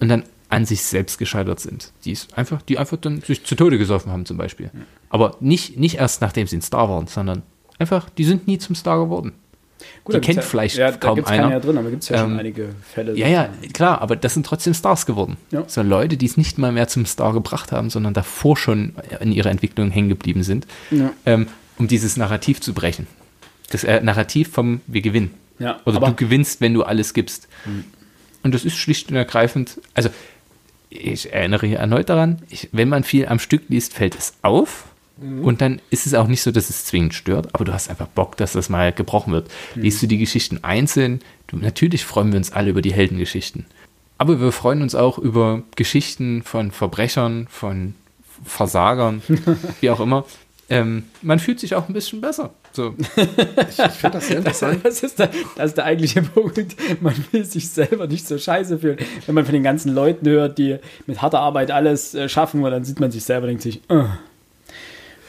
[0.00, 1.92] und dann an sich selbst gescheitert sind.
[2.04, 4.70] Die, ist einfach, die einfach dann sich zu Tode gesoffen haben, zum Beispiel.
[5.10, 7.42] Aber nicht, nicht erst nachdem sie ein Star waren, sondern
[7.78, 9.32] einfach, die sind nie zum Star geworden.
[10.04, 11.50] Gut, die kennt ja, vielleicht ja, kaum einer.
[11.50, 13.16] ja drin, aber gibt es ja schon Ähm, einige Fälle.
[13.16, 15.36] Ja, ja, klar, aber das sind trotzdem Stars geworden.
[15.50, 15.64] Ja.
[15.66, 19.32] So Leute, die es nicht mal mehr zum Star gebracht haben, sondern davor schon in
[19.32, 21.12] ihrer Entwicklung hängen geblieben sind, Ja.
[21.26, 23.06] ähm, um dieses Narrativ zu brechen.
[23.70, 25.32] Das äh, Narrativ vom Wir gewinnen.
[25.58, 27.48] Ja, Oder du gewinnst, wenn du alles gibst.
[28.42, 30.08] Und das ist schlicht und ergreifend, also
[30.90, 34.86] ich erinnere hier erneut daran, ich, wenn man viel am Stück liest, fällt es auf.
[35.20, 38.06] Und dann ist es auch nicht so, dass es zwingend stört, aber du hast einfach
[38.06, 39.50] Bock, dass das mal gebrochen wird.
[39.74, 43.66] Liest du die Geschichten einzeln, du, natürlich freuen wir uns alle über die Heldengeschichten.
[44.16, 47.94] Aber wir freuen uns auch über Geschichten von Verbrechern, von
[48.44, 49.22] Versagern,
[49.80, 50.24] wie auch immer.
[50.70, 52.50] Ähm, man fühlt sich auch ein bisschen besser.
[52.72, 52.94] So.
[53.16, 54.84] Ich finde das sehr interessant.
[54.84, 56.76] Das ist, der, das ist der eigentliche Punkt.
[57.00, 58.98] Man will sich selber nicht so scheiße fühlen.
[59.26, 62.84] Wenn man von den ganzen Leuten hört, die mit harter Arbeit alles äh, schaffen, dann
[62.84, 64.04] sieht man sich selber und denkt sich, äh.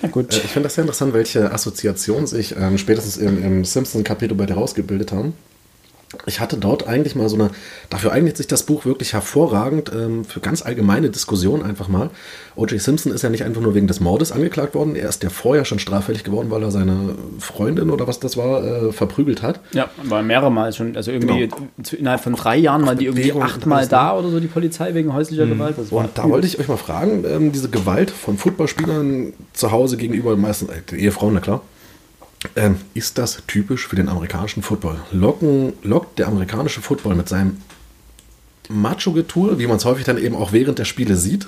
[0.07, 0.33] Gut.
[0.33, 4.45] Äh, Ich finde das sehr interessant, welche Assoziation sich ähm, spätestens im, im Simpson-Kapitel bei
[4.45, 5.33] dir rausgebildet haben.
[6.25, 7.51] Ich hatte dort eigentlich mal so eine,
[7.91, 12.09] dafür eignet sich das Buch wirklich hervorragend ähm, für ganz allgemeine Diskussionen einfach mal.
[12.55, 12.81] O.J.
[12.81, 15.65] Simpson ist ja nicht einfach nur wegen des Mordes angeklagt worden, er ist ja vorher
[15.65, 19.59] schon straffällig geworden, weil er seine Freundin oder was das war, äh, verprügelt hat.
[19.71, 20.95] Ja, war mehrere Mal schon.
[20.95, 21.69] Also irgendwie Genau.
[21.97, 25.45] innerhalb von drei Jahren waren die irgendwie achtmal da oder so, die Polizei wegen häuslicher
[25.45, 25.77] Gewalt.
[25.77, 29.71] Das war Und da wollte ich euch mal fragen, ähm, diese Gewalt von Footballspielern zu
[29.71, 31.61] Hause gegenüber meistens äh, Ehefrauen, na klar.
[32.55, 34.99] Ähm, ist das typisch für den amerikanischen Football?
[35.11, 37.57] Locken, lockt der amerikanische Football mit seinem
[38.69, 41.47] Macho-Getue, wie man es häufig dann eben auch während der Spiele sieht,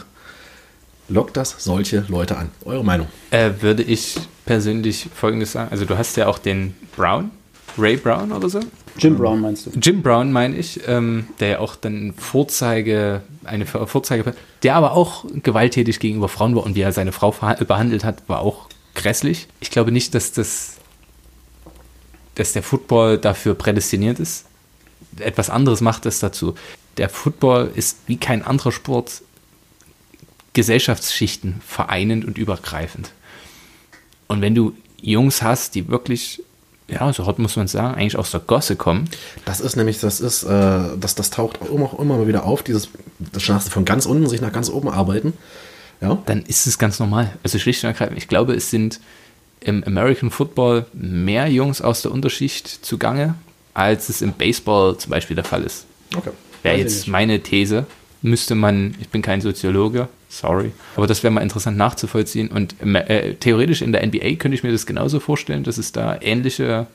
[1.07, 2.49] lockt das solche Leute an?
[2.65, 3.07] Eure Meinung?
[3.29, 5.69] Äh, würde ich persönlich folgendes sagen.
[5.71, 7.31] Also du hast ja auch den Brown,
[7.77, 8.59] Ray Brown oder so.
[8.97, 9.71] Jim Brown meinst du?
[9.79, 15.25] Jim Brown meine ich, ähm, der ja auch dann Vorzeige, eine Vorzeige, der aber auch
[15.43, 19.47] gewalttätig gegenüber Frauen war und wie er seine Frau behandelt hat, war auch grässlich.
[19.61, 20.77] Ich glaube nicht, dass das,
[22.41, 24.45] dass der Football dafür prädestiniert ist.
[25.19, 26.55] Etwas anderes macht es dazu.
[26.97, 29.21] Der Football ist wie kein anderer Sport
[30.53, 33.11] Gesellschaftsschichten vereinend und übergreifend.
[34.27, 36.43] Und wenn du Jungs hast, die wirklich
[36.87, 39.09] ja, so hart muss man sagen, eigentlich aus der Gosse kommen.
[39.45, 42.63] Das ist nämlich, das ist, äh, das, das taucht auch immer, immer mal wieder auf,
[42.63, 45.33] dieses, das hast du von ganz unten sich nach ganz oben arbeiten.
[46.01, 46.21] Ja.
[46.25, 47.31] Dann ist es ganz normal.
[47.43, 48.99] Also schlicht und ergreifend, ich glaube, es sind
[49.61, 53.35] im American Football mehr Jungs aus der Unterschicht zugange,
[53.73, 55.85] als es im Baseball zum Beispiel der Fall ist.
[56.15, 56.31] Okay.
[56.63, 57.85] Wäre jetzt meine These.
[58.23, 62.49] Müsste man, ich bin kein Soziologe, sorry, aber das wäre mal interessant nachzuvollziehen.
[62.49, 66.19] Und äh, theoretisch in der NBA könnte ich mir das genauso vorstellen, dass es da
[66.21, 66.85] ähnliche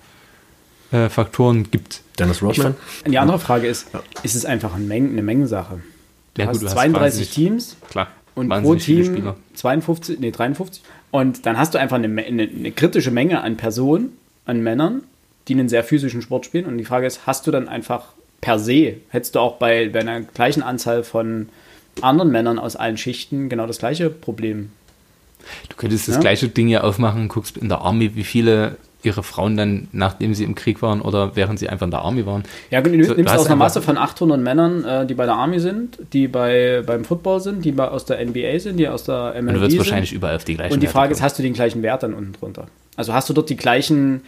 [0.92, 2.02] äh, Faktoren gibt.
[2.18, 2.76] Dennis Rodman?
[3.07, 4.02] Die andere Frage ist, ja.
[4.22, 5.81] ist es einfach eine, Menge, eine Mengensache?
[6.35, 7.76] Du ja, hast gut, du 32 hast Teams.
[7.90, 8.09] Klar.
[8.37, 10.83] Und pro Team 52, nee, 53.
[11.11, 15.03] Und dann hast du einfach eine, eine, eine kritische Menge an Personen, an Männern,
[15.49, 16.66] die einen sehr physischen Sport spielen.
[16.66, 20.01] Und die Frage ist, hast du dann einfach per se, hättest du auch bei, bei
[20.01, 21.49] einer gleichen Anzahl von
[22.03, 24.71] anderen Männern aus allen Schichten genau das gleiche Problem.
[25.69, 26.21] Du könntest das ja?
[26.21, 30.45] gleiche Ding ja aufmachen, guckst in der Army, wie viele ihre Frauen dann, nachdem sie
[30.45, 32.42] im Krieg waren oder während sie einfach in der Army waren.
[32.71, 35.61] Ja, du nimmst du aus einer Masse von 800 Männern, äh, die bei der Army
[35.61, 39.35] sind, die bei, beim Football sind, die bei, aus der NBA sind, die aus der
[39.35, 39.49] MLB sind.
[39.49, 41.42] Und du wirst wahrscheinlich überall auf die gleichen Und die Frage Werte ist, hast du
[41.42, 42.66] den gleichen Wert dann unten drunter?
[42.97, 44.23] Also hast du dort die gleichen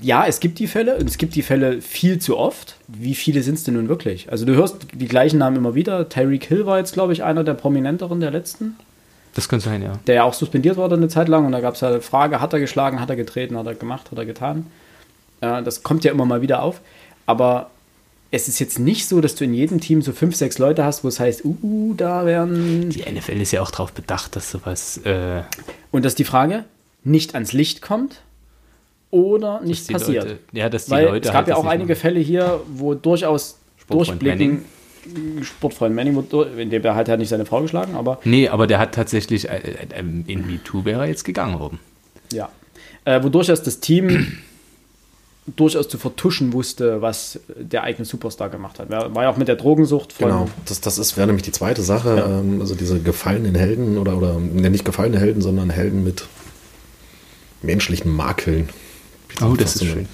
[0.00, 2.76] ja, es gibt die Fälle und es gibt die Fälle viel zu oft.
[2.86, 4.30] Wie viele sind es denn nun wirklich?
[4.30, 6.08] Also du hörst die gleichen Namen immer wieder.
[6.08, 8.76] Tyreek Hill war jetzt, glaube ich, einer der prominenteren der letzten.
[9.34, 9.92] Das könnte sein, ja.
[10.06, 12.40] Der ja auch suspendiert wurde eine Zeit lang und da gab es ja eine Frage,
[12.40, 14.66] hat er geschlagen, hat er getreten, hat er gemacht, hat er getan.
[15.40, 16.80] Äh, das kommt ja immer mal wieder auf.
[17.26, 17.70] Aber
[18.32, 21.04] es ist jetzt nicht so, dass du in jedem Team so fünf, sechs Leute hast,
[21.04, 22.90] wo es heißt, uh, da werden...
[22.90, 24.98] Die NFL ist ja auch darauf bedacht, dass sowas...
[24.98, 25.42] Äh
[25.90, 26.64] und dass die Frage
[27.02, 28.22] nicht ans Licht kommt
[29.10, 30.24] oder nichts passiert.
[30.24, 32.94] Leute, ja, dass die Weil Leute es gab halt ja auch einige Fälle hier, wo
[32.94, 34.64] durchaus durchblicken.
[35.42, 36.22] Sportfreund Manning,
[36.56, 38.18] in dem er halt, hat nicht seine Frau geschlagen, aber.
[38.24, 41.78] Nee, aber der hat tatsächlich, äh, äh, in MeToo wäre er jetzt gegangen worden.
[42.32, 42.50] Ja.
[43.04, 44.38] Äh, wo durchaus das Team
[45.56, 48.90] durchaus zu vertuschen wusste, was der eigene Superstar gemacht hat.
[48.90, 50.28] War ja auch mit der Drogensucht von.
[50.28, 52.16] Genau, das, das ist, wäre nämlich die zweite Sache.
[52.16, 52.40] Ja.
[52.40, 56.26] Ähm, also diese gefallenen Helden oder, oder nicht gefallene Helden, sondern Helden mit
[57.62, 58.68] menschlichen Makeln.
[59.42, 60.08] Oh, das ist schön.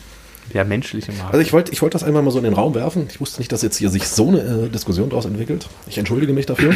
[0.52, 1.32] Ja, menschliche Marke.
[1.32, 3.06] Also ich wollte ich wollt das einmal mal so in den Raum werfen.
[3.10, 5.66] Ich wusste nicht, dass jetzt hier sich so eine äh, Diskussion daraus entwickelt.
[5.86, 6.74] Ich entschuldige mich dafür.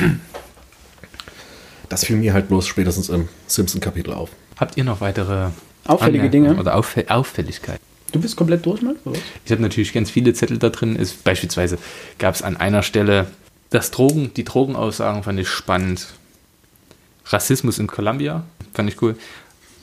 [1.88, 4.30] Das fiel mir halt bloß spätestens im Simpson-Kapitel auf.
[4.58, 5.48] Habt ihr noch weitere
[5.86, 7.80] auffällige Dinge oder Auffäll Auffälligkeit?
[8.12, 8.96] Du bist komplett durch, Mann?
[9.44, 10.96] Ich habe natürlich ganz viele Zettel da drin.
[10.96, 11.78] Ist, beispielsweise
[12.18, 13.26] gab es an einer Stelle
[13.70, 16.08] das Drogen, die Drogenaussagen fand ich spannend.
[17.26, 19.16] Rassismus in Columbia fand ich cool.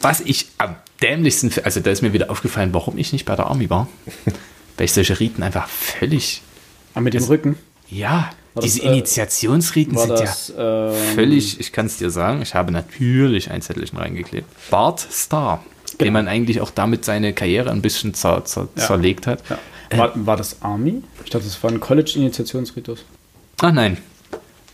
[0.01, 3.47] Was ich am dämlichsten, also da ist mir wieder aufgefallen, warum ich nicht bei der
[3.47, 3.87] Army war.
[4.77, 6.41] Weil ich solche Riten einfach völlig.
[6.93, 7.57] Aber mit dem Rücken?
[7.89, 12.09] Ja, war diese das, äh, Initiationsriten sind das, ja ähm, völlig, ich kann es dir
[12.09, 14.47] sagen, ich habe natürlich ein Zettelchen reingeklebt.
[14.69, 16.03] Bart Star, genau.
[16.03, 18.85] den man eigentlich auch damit seine Karriere ein bisschen zer, zer, ja.
[18.85, 19.43] zerlegt hat.
[19.49, 19.97] Ja.
[19.97, 21.01] War, war, das Army?
[21.23, 23.05] Ich dachte, das war ein College-Initiationsritus.
[23.61, 23.97] Ach nein.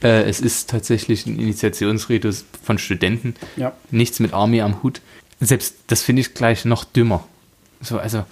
[0.02, 3.36] Äh, es ist tatsächlich ein Initiationsritus von Studenten.
[3.56, 3.74] Ja.
[3.92, 5.02] Nichts mit Army am Hut
[5.48, 7.28] selbst das finde ich gleich noch dümmer.
[7.82, 8.24] So, also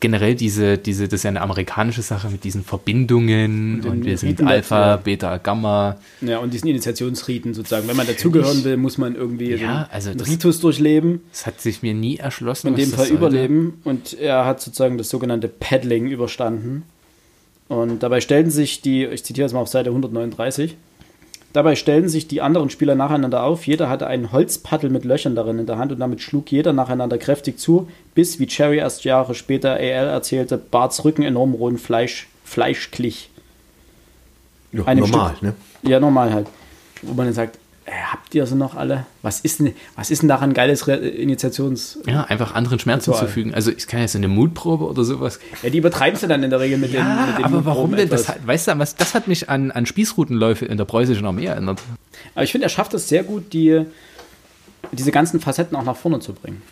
[0.00, 4.18] generell diese, diese, das ist ja eine amerikanische Sache mit diesen Verbindungen und, und wir
[4.18, 4.96] sind Alpha, ja.
[4.96, 5.96] Beta, Gamma.
[6.20, 7.88] Ja, und diesen Initiationsriten sozusagen.
[7.88, 11.22] Wenn man dazugehören will, muss man irgendwie ja, also einen Ritus durchleben.
[11.32, 12.68] Das hat sich mir nie erschlossen.
[12.68, 13.80] In dem Fall überleben.
[13.84, 16.82] Und er hat sozusagen das sogenannte Paddling überstanden.
[17.68, 20.76] Und dabei stellten sich die, ich zitiere jetzt mal auf Seite 139,
[21.52, 23.66] Dabei stellten sich die anderen Spieler nacheinander auf.
[23.66, 27.16] Jeder hatte einen Holzpaddel mit Löchern darin in der Hand und damit schlug jeder nacheinander
[27.16, 32.28] kräftig zu, bis, wie Cherry erst Jahre später AL erzählte, Barts Rücken enorm rohen Fleisch,
[32.44, 33.30] Fleisch glich.
[34.72, 35.54] Ja, normal, Stück, ne?
[35.82, 36.46] Ja, normal halt.
[37.02, 37.58] Wo man dann sagt,
[37.92, 39.06] habt ihr sie noch alle?
[39.22, 41.98] Was ist denn, was ist denn daran geiles Re Initiations...
[42.06, 43.28] Ja, einfach anderen Schmerzen Ritual.
[43.28, 43.54] zufügen.
[43.54, 45.38] Also ich kann jetzt eine Mutprobe oder sowas.
[45.62, 47.94] Ja, die übertreibst du dann in der Regel mit ja, den, mit den aber warum
[47.94, 48.08] denn?
[48.08, 51.80] Das, weißt du, was, das hat mich an, an Spießrutenläufe in der preußischen Armee erinnert.
[52.34, 53.82] Aber ich finde, er schafft es sehr gut, die,
[54.90, 56.62] diese ganzen Facetten auch nach vorne zu bringen.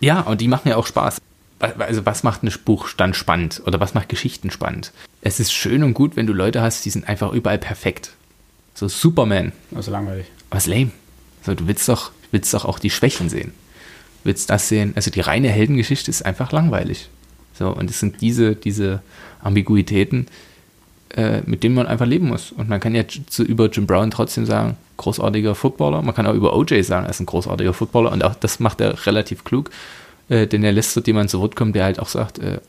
[0.00, 1.20] Ja, und die machen ja auch Spaß.
[1.60, 4.92] Also was macht ein Buch dann spannend oder was macht Geschichten spannend?
[5.20, 8.14] Es ist schön und gut, wenn du Leute hast, die sind einfach überall perfekt.
[8.74, 9.52] So Superman.
[9.74, 10.26] Also langweilig.
[10.50, 10.90] Was lame.
[11.42, 13.52] So, du willst doch, willst doch auch die Schwächen sehen.
[14.22, 14.92] Du willst das sehen.
[14.96, 17.08] Also die reine Heldengeschichte ist einfach langweilig.
[17.54, 19.02] So, und es sind diese, diese
[19.42, 20.26] Ambiguitäten,
[21.14, 22.52] äh, mit denen man einfach leben muss.
[22.52, 26.02] Und man kann ja zu, über Jim Brown trotzdem sagen, großartiger Footballer.
[26.02, 28.12] Man kann auch über OJ sagen, er ist ein großartiger Footballer.
[28.12, 29.70] Und auch das macht er relativ klug,
[30.28, 32.60] äh, denn er lässt dort jemand zu Wort kommen, der halt auch sagt, äh,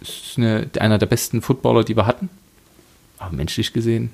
[0.00, 2.28] ist eine, einer der besten Footballer, die wir hatten.
[3.18, 4.10] Aber menschlich gesehen.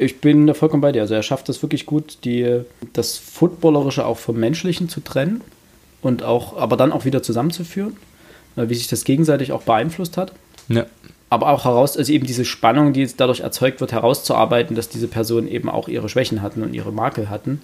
[0.00, 1.02] Ich bin da vollkommen bei dir.
[1.02, 2.62] Also er schafft es wirklich gut, die,
[2.94, 5.42] das Footballerische auch vom Menschlichen zu trennen
[6.00, 7.98] und auch, aber dann auch wieder zusammenzuführen,
[8.56, 10.32] äh, wie sich das gegenseitig auch beeinflusst hat.
[10.68, 10.86] Ja.
[11.28, 15.46] Aber auch heraus, also eben diese Spannung, die dadurch erzeugt wird, herauszuarbeiten, dass diese Personen
[15.46, 17.60] eben auch ihre Schwächen hatten und ihre Makel hatten.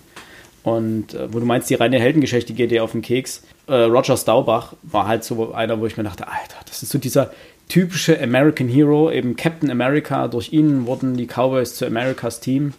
[0.63, 3.45] Und äh, wo du meinst, die reine Heldengeschichte geht dir auf den Keks.
[3.67, 6.99] Äh, Roger Staubach war halt so einer, wo ich mir dachte, Alter, das ist so
[6.99, 7.31] dieser
[7.69, 10.29] typische American Hero, eben Captain America.
[10.29, 12.75] Durch ihn wurden die Cowboys zu Americas Team.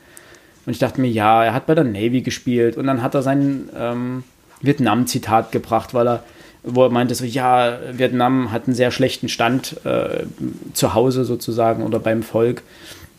[0.66, 3.22] Und ich dachte mir, ja, er hat bei der Navy gespielt und dann hat er
[3.22, 4.24] sein ähm,
[4.62, 6.24] Vietnam-Zitat gebracht, weil er
[6.68, 10.26] wo er meinte so, ja, Vietnam hat einen sehr schlechten Stand äh,
[10.74, 12.62] zu Hause sozusagen oder beim Volk,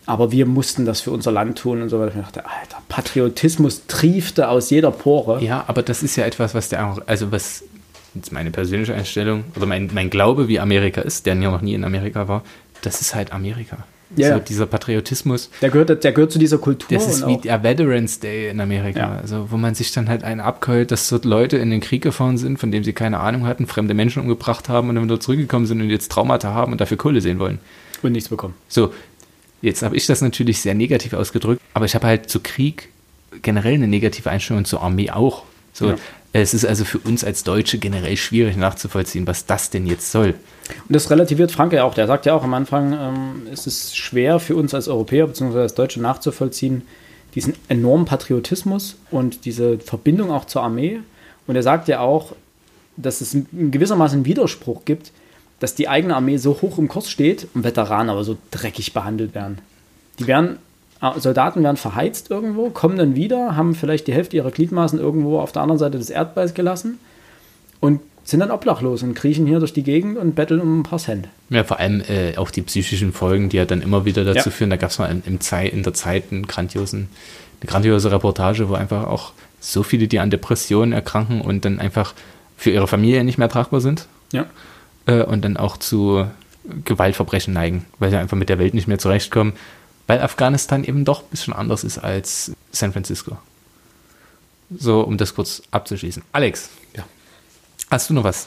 [0.07, 2.13] aber wir mussten das für unser Land tun und so weiter.
[2.17, 5.43] Ich dachte, Alter, Patriotismus triefte aus jeder Pore.
[5.43, 7.65] Ja, aber das ist ja etwas, was der also was
[8.19, 11.75] jetzt meine persönliche Einstellung oder mein, mein Glaube, wie Amerika ist, der ja noch nie
[11.75, 12.43] in Amerika war,
[12.83, 13.79] das ist halt Amerika.
[14.17, 14.35] Ja.
[14.35, 15.51] So dieser Patriotismus.
[15.61, 16.89] Der gehört, der gehört zu dieser Kultur.
[16.97, 19.19] Das ist wie der Veterans Day in Amerika, Ja.
[19.21, 22.39] also wo man sich dann halt einen abkeult, dass dort Leute in den Krieg gefahren
[22.39, 25.67] sind, von dem sie keine Ahnung hatten, fremde Menschen umgebracht haben und dann wieder zurückgekommen
[25.67, 27.59] sind und jetzt Traumata haben und dafür Kohle sehen wollen.
[28.03, 28.55] und nichts bekommen.
[28.69, 28.95] So,
[29.61, 32.89] jetzt habe ich das natürlich sehr negativ ausgedrückt, aber ich habe halt zu Krieg
[33.43, 35.43] generell eine negative Einstellung und zur Armee auch.
[35.75, 35.97] So, Ja.
[36.33, 40.35] Es ist also für uns als Deutsche generell schwierig nachzuvollziehen, was das denn jetzt soll.
[40.87, 41.95] Und das relativiert Franke ja auch.
[41.95, 45.61] Der sagt ja auch am Anfang, ähm, es ist schwer für uns als Europäer bzw.
[45.61, 46.83] als Deutsche nachzuvollziehen,
[47.35, 51.01] diesen enormen Patriotismus und diese Verbindung auch zur Armee.
[51.47, 52.35] Und er sagt ja auch,
[52.97, 55.13] dass es in gewissermaßen Widerspruch gibt,
[55.61, 59.35] dass die eigene Armee so hoch im Kurs steht und Veteranen aber so dreckig behandelt
[59.35, 59.59] werden.
[60.19, 60.59] Die werden,
[61.19, 65.53] Soldaten werden verheizt irgendwo, kommen dann wieder, haben vielleicht die Hälfte ihrer Gliedmaßen irgendwo auf
[65.53, 66.99] der anderen Seite des Erdballs gelassen
[67.81, 70.99] und sind dann obdachlos und kriechen hier durch die Gegend und betteln um ein paar
[70.99, 71.29] Cent.
[71.51, 74.55] Ja, vor allem äh, auch die psychischen Folgen, die ja dann immer wieder dazu Ja.
[74.55, 74.71] führen.
[74.71, 77.09] Da gab es mal im Zei in der Zeit einen grandiosen,
[77.63, 82.13] eine grandiose Reportage, wo einfach auch so viele, die an Depressionen erkranken und dann einfach
[82.57, 84.47] für ihre Familie nicht mehr tragbar sind Ja.
[85.07, 86.27] äh, und dann auch zu
[86.85, 89.55] Gewaltverbrechen neigen, weil sie einfach mit der Welt nicht mehr zurechtkommen,
[90.09, 93.37] weil Afghanistan eben doch ein bisschen anders ist als San Francisco.
[94.77, 96.23] So, um das kurz abzuschließen.
[96.33, 97.05] Alex, Ja.
[97.91, 98.47] hast du noch was?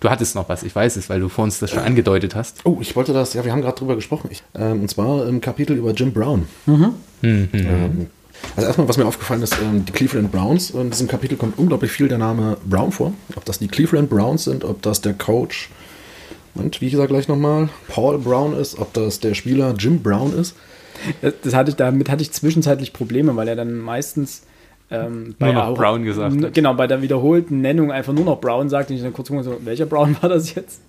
[0.00, 2.58] Du hattest noch was, ich weiß es, weil du vor uns das schon angedeutet hast.
[2.64, 4.28] Oh, ich wollte das, ja, wir haben gerade drüber gesprochen.
[4.32, 6.46] Ich, ähm, und zwar im Kapitel über Jim Brown.
[6.66, 6.94] Mhm.
[7.22, 8.06] Ähm,
[8.56, 10.70] also erstmal, was mir aufgefallen ist, ähm, die Cleveland Browns.
[10.70, 13.12] In diesem Kapitel kommt unglaublich viel der Name Brown vor.
[13.36, 15.70] Ob das die Cleveland Browns sind, ob das der Coach,
[16.54, 20.54] und wie gesagt gleich nochmal, Paul Brown ist, ob das der Spieler Jim Brown ist.
[21.20, 24.42] Das, das hatte ich, damit hatte ich zwischenzeitlich Probleme, weil er dann meistens
[24.90, 26.52] ähm, Nur noch auch- Brown gesagt hat.
[26.52, 29.42] Genau, bei der wiederholten Nennung einfach nur noch Brown sagt und ich dann kurz gucke,
[29.42, 30.82] so, welcher Brown war das jetzt?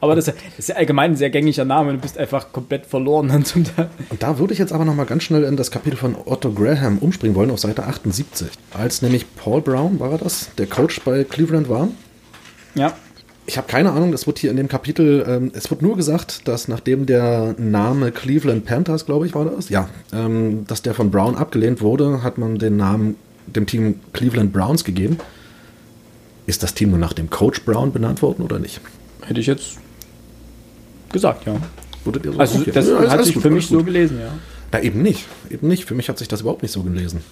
[0.00, 3.26] Aber das, das ist ja allgemein ein sehr gängiger Name, du bist einfach komplett verloren
[3.28, 3.88] dann zum Teil.
[4.10, 6.98] Und da würde ich jetzt aber nochmal ganz schnell in das Kapitel von Otto Graham
[6.98, 8.46] umspringen wollen, auf Seite 78.
[8.72, 11.88] Als nämlich Paul Brown, war er das, der Coach bei Cleveland war.
[12.76, 12.92] Ja,
[13.48, 16.46] Ich habe keine Ahnung, das wird hier in dem Kapitel, ähm, es wird nur gesagt,
[16.46, 21.10] dass nachdem der Name Cleveland Panthers, glaube ich, war das, ja, ähm, dass der von
[21.10, 25.16] Brown abgelehnt wurde, hat man den Namen dem Team Cleveland Browns gegeben.
[26.44, 28.82] Ist das Team nur nach dem Coach Brown benannt worden oder nicht?
[29.22, 29.78] hätte ich jetzt
[31.10, 31.56] gesagt, ja.
[32.04, 33.86] Würdet ihr so Also das Ja, hat sich gut, für mich so gut.
[33.86, 34.32] gelesen, ja.
[34.72, 35.24] Na, eben nicht.
[35.48, 35.86] Eben nicht.
[35.86, 37.22] Für mich hat sich das überhaupt nicht so gelesen.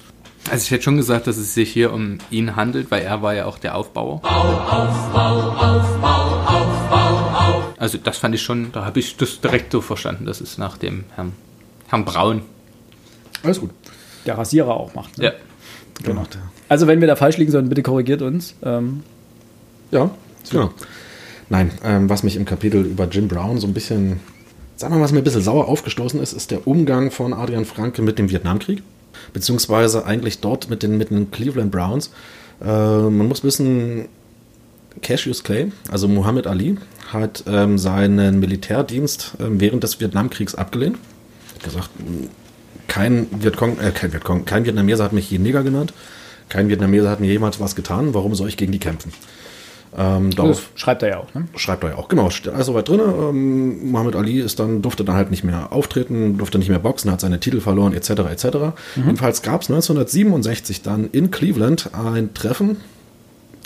[0.50, 3.34] Also ich hätte schon gesagt, dass es sich hier um ihn handelt, weil er war
[3.34, 4.22] ja auch der Aufbauer.
[7.78, 10.78] Also das fand ich schon, da habe ich das direkt so verstanden, das ist nach
[10.78, 11.32] dem Herrn,
[11.88, 12.42] Herrn Braun.
[13.42, 13.70] Alles gut.
[14.24, 15.18] Der Rasierer auch macht.
[15.18, 15.26] Ne?
[15.26, 15.32] Ja.
[16.02, 16.24] Genau.
[16.68, 18.54] Also wenn wir da falsch liegen sollten, bitte korrigiert uns.
[18.62, 19.02] Ähm,
[19.90, 20.10] Ja,
[20.50, 20.70] genau.
[21.48, 24.20] Nein, ähm, was mich im Kapitel über Jim Brown so ein bisschen,
[24.76, 27.64] sagen wir mal, was mir ein bisschen sauer aufgestoßen ist, ist der Umgang von Adrian
[27.64, 28.82] Franke mit dem Vietnamkrieg.
[29.32, 32.10] Beziehungsweise eigentlich dort mit den, mit den Cleveland Browns.
[32.60, 34.06] Äh, man muss wissen,
[35.02, 36.76] Cassius Clay, also Muhammad Ali,
[37.12, 40.98] hat ähm, seinen Militärdienst ähm, während des Vietnamkriegs abgelehnt.
[41.54, 41.90] Hat gesagt,
[42.88, 45.92] kein Vietcong, äh, kein Vietcong, kein Vietnameser hat mich je Neger genannt.
[46.48, 48.14] Kein Vietnameser hat mir jemals was getan.
[48.14, 49.12] Warum soll ich gegen die kämpfen?
[49.96, 51.34] Ähm, darauf schreibt er ja auch.
[51.34, 51.46] Ne?
[51.56, 52.08] schreibt er ja auch.
[52.08, 53.00] Genau, steht alles soweit drin.
[53.00, 57.10] Ähm, Muhammad Ali ist dann, durfte dann halt nicht mehr auftreten, durfte nicht mehr boxen,
[57.10, 58.10] hat seine Titel verloren, etc.
[58.30, 58.46] etc.
[58.96, 62.78] Jedenfalls gab es 1967 dann in Cleveland ein Treffen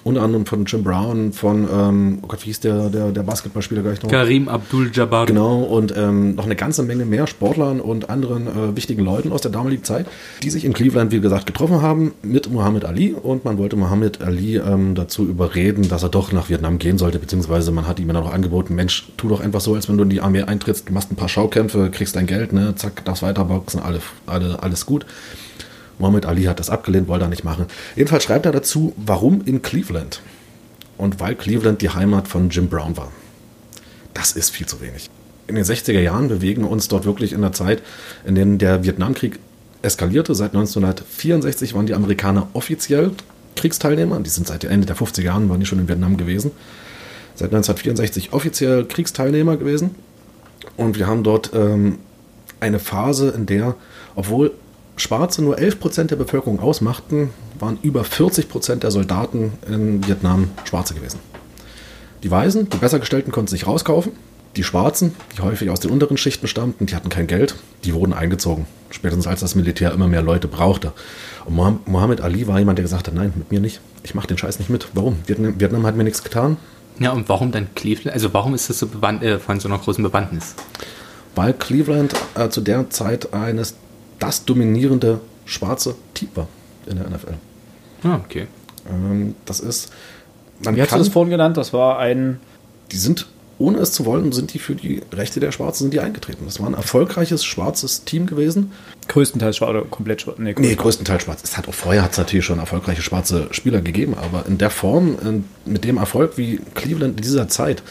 [0.04, 3.82] unter anderem von Jim Brown, von, ähm, oh Gott, wie hieß der, der, der Basketballspieler
[3.82, 4.10] gleich noch?
[4.10, 5.26] Karim Abdul-Jabbar.
[5.26, 9.42] Genau, und ähm, noch eine ganze Menge mehr Sportlern und anderen äh, wichtigen Leuten aus
[9.42, 10.06] der damaligen Zeit,
[10.42, 14.22] die sich in Cleveland, wie gesagt, getroffen haben mit Muhammad Ali und man wollte Muhammad
[14.22, 18.08] Ali ähm, dazu überreden, dass er doch nach Vietnam gehen sollte, beziehungsweise man hat ihm
[18.08, 20.88] dann auch angeboten, Mensch, tu doch einfach so, als wenn du in die Armee eintrittst,
[20.88, 24.86] du machst ein paar Schaukämpfe, kriegst dein Geld, ne, zack, darfst weiterboxen, alle, alle, alles
[24.86, 25.04] gut.
[26.00, 27.66] Muhammad Ali hat das abgelehnt, wollte er nicht machen.
[27.94, 30.22] Jedenfalls schreibt er dazu, warum in Cleveland?
[30.96, 33.12] Und weil Cleveland die Heimat von Jim Brown war.
[34.14, 35.08] Das ist viel zu wenig.
[35.46, 37.82] In den 60er Jahren bewegen wir uns dort wirklich in der Zeit,
[38.24, 39.38] in der der Vietnamkrieg
[39.82, 40.34] eskalierte.
[40.34, 43.12] Seit 1964 waren die Amerikaner offiziell
[43.56, 44.20] Kriegsteilnehmer.
[44.20, 46.50] Die sind seit Ende der 50er Jahren, waren die schon in Vietnam gewesen.
[47.34, 49.94] Seit 1964 offiziell Kriegsteilnehmer gewesen.
[50.76, 51.98] Und wir haben dort ähm,
[52.60, 53.74] eine Phase, in der,
[54.14, 54.52] obwohl
[54.96, 61.20] Schwarze nur 11% der Bevölkerung ausmachten, waren über 40% der Soldaten in Vietnam Schwarze gewesen.
[62.22, 64.12] Die Weißen, die Bessergestellten, konnten sich rauskaufen.
[64.56, 68.12] Die Schwarzen, die häufig aus den unteren Schichten stammten, die hatten kein Geld, die wurden
[68.12, 68.66] eingezogen.
[68.90, 70.92] Spätestens als das Militär immer mehr Leute brauchte.
[71.46, 71.54] Und
[71.86, 73.80] Muhammad Ali war jemand, der gesagt hat, nein, mit mir nicht.
[74.02, 74.88] Ich mache den Scheiß nicht mit.
[74.92, 75.18] Warum?
[75.26, 76.56] Vietnam, Vietnam hat mir nichts getan.
[76.98, 78.12] Ja, und warum dann Cleveland?
[78.12, 80.54] Also warum ist das so äh, von so einer großen Bewandtnis?
[81.36, 83.76] Weil Cleveland äh, zu der Zeit eines
[84.20, 86.48] das dominierende schwarze Team war
[86.86, 87.34] in der NFL.
[88.04, 88.46] Ah, okay.
[88.88, 89.90] Ähm, das ist.
[90.64, 91.56] Man Wie hast du das vorhin genannt?
[91.56, 92.38] Das war ein.
[92.92, 93.26] Die sind,
[93.58, 96.44] ohne es zu wollen, sind die für die Rechte der Schwarzen sind die eingetreten.
[96.44, 98.72] Das war ein erfolgreiches schwarzes Team gewesen.
[99.08, 100.38] Größtenteils schwarz oder komplett schwarz?
[100.38, 101.40] Nee, nee, größtenteils schwarz.
[101.42, 104.70] Es hat auch vorher hat es natürlich schon erfolgreiche schwarze Spieler gegeben, aber in der
[104.70, 107.82] Form, mit dem Erfolg wie Cleveland in dieser Zeit,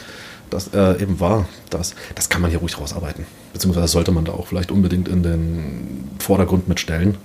[0.50, 3.24] das äh, eben war, das, das kann man hier ruhig rausarbeiten.
[3.52, 7.16] Beziehungsweise sollte man da auch vielleicht unbedingt in den Vordergrund mitstellen.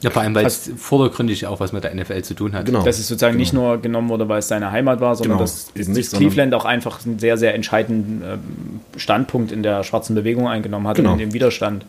[0.00, 2.66] Ja, vor allem, weil es vordergründig auch was mit der NFL zu tun hat.
[2.66, 2.84] Genau.
[2.84, 3.40] Dass es sozusagen genau.
[3.40, 5.44] nicht nur genommen wurde, weil es seine Heimat war, sondern genau.
[5.44, 10.46] dass nicht, Cleveland auch einfach einen sehr, sehr entscheidenden ähm, Standpunkt in der schwarzen Bewegung
[10.46, 11.12] eingenommen hat genau.
[11.12, 11.86] und in dem Widerstand.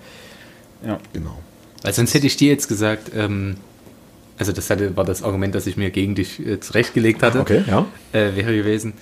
[0.85, 0.97] Ja.
[1.11, 1.37] Genau.
[1.81, 3.57] Weil sonst hätte ich dir jetzt gesagt, ähm,
[4.37, 7.41] also das hatte, war das Argument, das ich mir gegen dich äh, zurechtgelegt hatte.
[7.41, 7.85] Okay, ja.
[8.13, 8.93] Äh, wäre gewesen.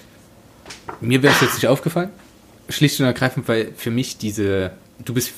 [1.02, 2.10] Mir wäre es jetzt nicht aufgefallen.
[2.70, 4.72] Schlicht und ergreifend, weil für mich diese,
[5.04, 5.34] du bist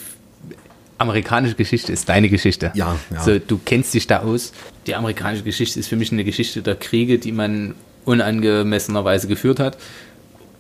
[0.97, 2.71] amerikanische Geschichte ist deine Geschichte.
[2.73, 3.23] Ja, ja.
[3.23, 4.53] So, du kennst dich da aus.
[4.87, 7.75] Die amerikanische Geschichte ist für mich eine Geschichte der Kriege, die man
[8.05, 9.77] unangemessenerweise geführt hat.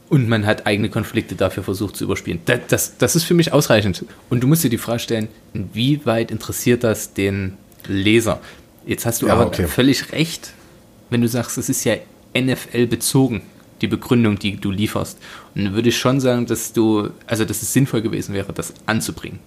[0.09, 2.39] Und man hat eigene Konflikte dafür versucht zu überspielen.
[2.45, 4.05] Das, das, das ist für mich ausreichend.
[4.29, 7.53] Und du musst dir die Frage stellen, inwieweit interessiert das den
[7.87, 8.39] Leser?
[8.85, 9.67] Jetzt hast du ja, aber okay.
[9.67, 10.51] völlig recht,
[11.09, 11.95] wenn du sagst, es ist ja
[12.37, 13.41] NFL bezogen
[13.81, 15.19] die Begründung, die du lieferst.
[15.53, 18.73] Und dann würde ich schon sagen, dass du, also dass es sinnvoll gewesen wäre, das
[18.85, 19.39] anzubringen.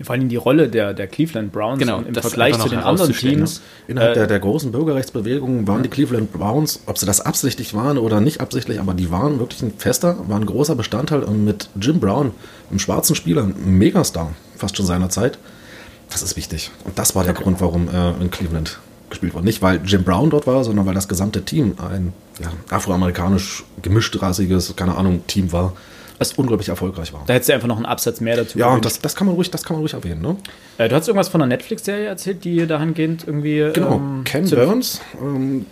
[0.00, 3.62] Vor allem die Rolle der, der Cleveland Browns genau, im Vergleich zu den anderen Teams.
[3.86, 7.98] Innerhalb äh, der, der großen Bürgerrechtsbewegung waren die Cleveland Browns, ob sie das absichtlich waren
[7.98, 11.68] oder nicht absichtlich, aber die waren wirklich ein fester, waren ein großer Bestandteil und mit
[11.80, 12.32] Jim Brown,
[12.70, 15.38] einem schwarzen Spieler, ein Megastar, fast schon seiner Zeit.
[16.10, 16.70] Das ist wichtig.
[16.84, 17.44] Und das war der okay.
[17.44, 18.80] Grund, warum äh, in Cleveland
[19.12, 19.44] gespielt worden.
[19.44, 24.74] Nicht, weil Jim Brown dort war, sondern weil das gesamte Team ein ja, afroamerikanisch gemischtrassiges,
[24.76, 25.74] keine Ahnung, Team war,
[26.18, 27.22] was unglaublich erfolgreich war.
[27.26, 28.58] Da hättest du einfach noch einen Absatz mehr dazu.
[28.58, 30.22] Ja, das, das, kann man ruhig, das kann man ruhig erwähnen.
[30.22, 30.36] Ne?
[30.78, 33.70] Äh, du hast irgendwas von einer Netflix-Serie erzählt, die dahingehend irgendwie.
[33.72, 35.00] Genau, ähm, Ken Burns.
[35.20, 35.66] Ähm,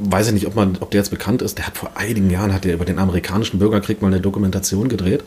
[0.00, 1.58] weiß ich nicht, ob, man, ob der jetzt bekannt ist.
[1.58, 5.22] Der hat vor einigen Jahren hat er über den amerikanischen Bürgerkrieg mal eine Dokumentation gedreht.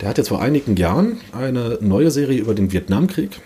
[0.00, 3.40] Der hat jetzt vor einigen Jahren eine neue Serie über den Vietnamkrieg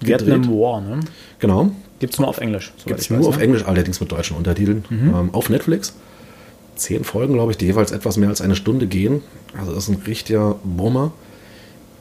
[0.00, 1.00] Vietnam War, ne?
[1.38, 1.72] Genau.
[2.00, 2.72] Gibt es nur auf Englisch.
[2.86, 3.44] Gibt es nur weiß, auf ne?
[3.44, 4.84] Englisch, allerdings mit deutschen Untertiteln.
[4.88, 5.14] Mhm.
[5.14, 5.94] Ähm, auf Netflix.
[6.74, 9.22] Zehn Folgen, glaube ich, die jeweils etwas mehr als eine Stunde gehen.
[9.56, 11.12] Also das ist ein richtiger Bummer.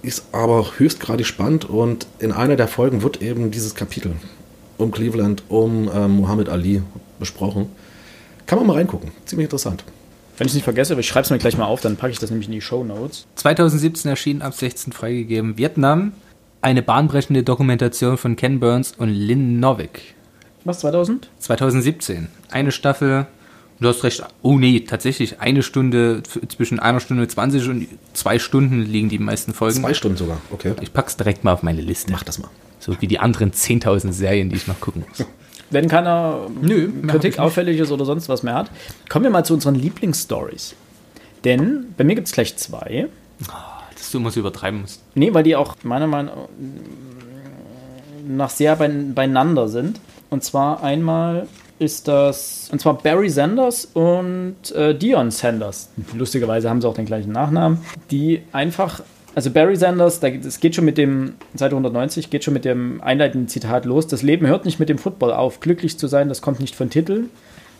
[0.01, 4.13] Ist aber höchstgradig spannend und in einer der Folgen wird eben dieses Kapitel
[4.77, 6.81] um Cleveland, um ähm, Muhammad Ali
[7.19, 7.67] besprochen.
[8.45, 9.11] Kann man mal reingucken.
[9.25, 9.83] Ziemlich interessant.
[10.37, 12.19] Wenn ich es nicht vergesse, ich schreibe es mir gleich mal auf, dann packe ich
[12.19, 13.27] das nämlich in die Show Notes.
[13.35, 16.13] 2017 erschien ab 16 freigegeben Vietnam,
[16.61, 20.15] eine bahnbrechende Dokumentation von Ken Burns und Lynn Novick.
[20.65, 21.29] Was, 2000?
[21.39, 22.27] 2017.
[22.51, 23.27] Eine Staffel,
[23.79, 28.81] du hast recht, oh nee, tatsächlich, eine Stunde, zwischen einer Stunde 20 und zwei Stunden
[28.81, 29.81] liegen die meisten Folgen.
[29.81, 30.73] Zwei Stunden sogar, okay.
[30.81, 32.11] Ich pack's direkt mal auf meine Liste.
[32.11, 32.49] Mach das mal.
[32.79, 35.25] So wie die anderen 10.000 Serien, die ich noch gucken muss.
[35.71, 38.71] Wenn keiner Nö, Kritik auffällig ist oder sonst was mehr hat,
[39.07, 40.73] kommen wir mal zu unseren Lieblingsstories.
[41.43, 43.07] Denn bei mir gibt es gleich zwei.
[44.09, 45.03] Dass du immer so übertreiben musst.
[45.13, 46.31] Nee, weil die auch meiner Meinung
[48.27, 49.99] nach sehr beieinander sind.
[50.31, 51.45] Und zwar einmal
[51.77, 55.89] ist das, und zwar Barry Sanders und äh, Dion Sanders.
[56.15, 57.81] Lustigerweise haben sie auch den gleichen Nachnamen.
[58.09, 59.03] Die einfach,
[59.35, 63.47] also Barry Sanders, es geht schon mit dem, Seite 190, geht schon mit dem einleitenden
[63.47, 64.07] Zitat los.
[64.07, 65.59] Das Leben hört nicht mit dem Football auf.
[65.59, 67.29] Glücklich zu sein, das kommt nicht von Titeln.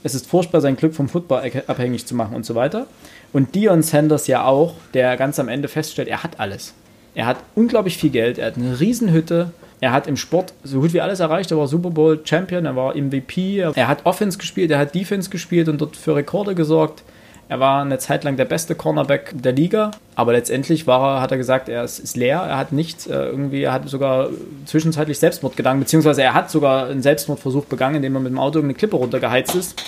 [0.04, 2.88] Es ist furchtbar, sein Glück vom Football abhängig zu machen und so weiter.
[3.34, 6.74] Und Dion Sanders ja auch, der ganz am Ende feststellt, er hat alles.
[7.16, 10.94] Er hat unglaublich viel Geld, er hat eine Riesenhütte, er hat im Sport so gut
[10.94, 11.52] wie alles erreicht.
[11.52, 15.30] Er war Super Bowl Champion, er war MVP, er hat Offense gespielt, er hat Defense
[15.30, 17.04] gespielt und dort für Rekorde gesorgt.
[17.50, 21.32] Er war eine Zeit lang der beste Cornerback der Liga, aber letztendlich war er, hat
[21.32, 24.30] er gesagt, er ist, ist leer, er hat nichts, äh, irgendwie, er hat sogar
[24.66, 28.60] zwischenzeitlich Selbstmord gegangen, beziehungsweise er hat sogar einen Selbstmordversuch begangen, indem er mit dem Auto
[28.60, 29.82] eine Klippe runtergeheizt ist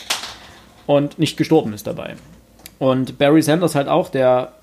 [0.88, 2.16] und nicht gestorben ist dabei.
[2.80, 4.54] Und Barry Sanders halt auch, der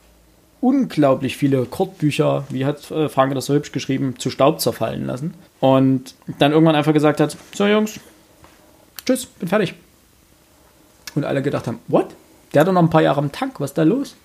[0.61, 5.34] unglaublich viele Kurzbücher, wie hat äh, Franke das so hübsch geschrieben, zu Staub zerfallen lassen.
[5.61, 8.01] Und dann irgendwann einfach gesagt hat, so Jungs,
[9.07, 9.74] tschüss, bin fertig.
[11.14, 12.09] Und alle gedacht haben, what?
[12.55, 14.16] Der hat doch noch ein paar Jahre am Tank, was ist da los?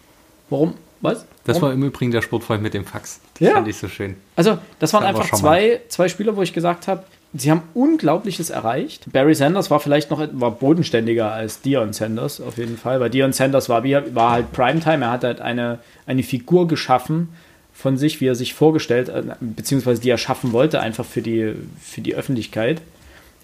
[0.50, 0.76] Warum?
[1.02, 1.26] Was?
[1.44, 1.62] Das Warum?
[1.62, 3.20] war im Übrigen der Sportfreund mit dem Fax.
[3.38, 3.54] Das Ja.
[3.56, 4.16] fand ich so schön.
[4.36, 7.04] Also, das waren Das einfach zwei, zwei Spieler, wo ich gesagt habe,
[7.34, 9.12] sie haben Unglaubliches erreicht.
[9.12, 13.34] Barry Sanders war vielleicht noch war bodenständiger als Dion Sanders, auf jeden Fall, weil Dion
[13.34, 15.04] Sanders war, war halt Primetime.
[15.06, 17.30] Er hat halt eine, eine Figur geschaffen
[17.74, 21.54] von sich, wie er sich vorgestellt, äh, beziehungsweise die er schaffen wollte, einfach für die,
[21.82, 22.82] für die Öffentlichkeit.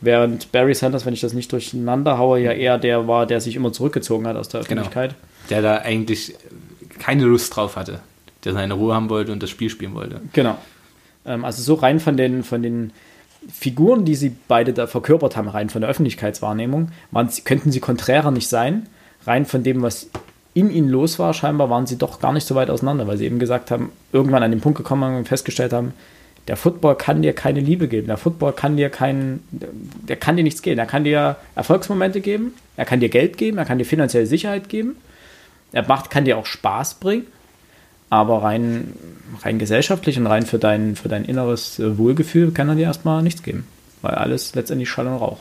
[0.02, 3.56] Während Barry Sanders, wenn ich das nicht durcheinander haue, ja eher der war, der sich
[3.56, 4.82] immer zurückgezogen hat aus der Genau.
[4.82, 5.16] Öffentlichkeit.
[5.50, 6.36] Der da eigentlich
[7.00, 8.00] keine Lust drauf hatte.
[8.46, 10.22] Der seine Ruhe haben wollte und das Spiel spielen wollte.
[10.34, 10.58] Genau.
[11.26, 12.92] Ähm, also so rein von den, von den
[13.52, 18.32] Figuren, die sie beide da verkörpert haben, rein von der Öffentlichkeitswahrnehmung, waren, könnten sie konträrer
[18.32, 18.88] nicht sein.
[19.26, 20.10] Rein von dem, was
[20.54, 23.26] in ihnen los war, scheinbar waren sie doch gar nicht so weit auseinander, weil sie
[23.26, 25.94] eben gesagt haben, irgendwann an den Punkt gekommen haben und festgestellt haben,
[26.50, 28.08] der Football kann dir keine Liebe geben.
[28.08, 30.80] Der Football kann dir keinen, der kann dir nichts geben.
[30.80, 34.68] Er kann dir Erfolgsmomente geben, er kann dir Geld geben, er kann dir finanzielle Sicherheit
[34.68, 34.96] geben.
[35.74, 37.28] Er macht, kann dir auch Spaß bringen,
[38.10, 38.94] aber rein,
[39.44, 43.44] rein gesellschaftlich und rein für dein, für dein inneres Wohlgefühl kann er dir erstmal nichts
[43.44, 43.68] geben.
[44.02, 45.38] Weil alles letztendlich Schall und Rauch.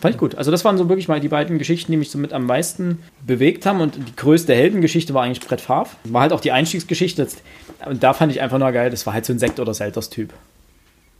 [0.00, 0.34] Fand ich gut.
[0.36, 2.98] Also das waren so wirklich mal die beiden Geschichten, die mich so mit am meisten
[3.26, 3.80] bewegt haben.
[3.82, 5.90] Und die größte Heldengeschichte war eigentlich Brett Favre.
[6.04, 7.26] War halt auch die Einstiegsgeschichte.
[7.84, 10.32] Und da fand ich einfach nur geil, das war halt so ein Sekt- oder Selters-Typ.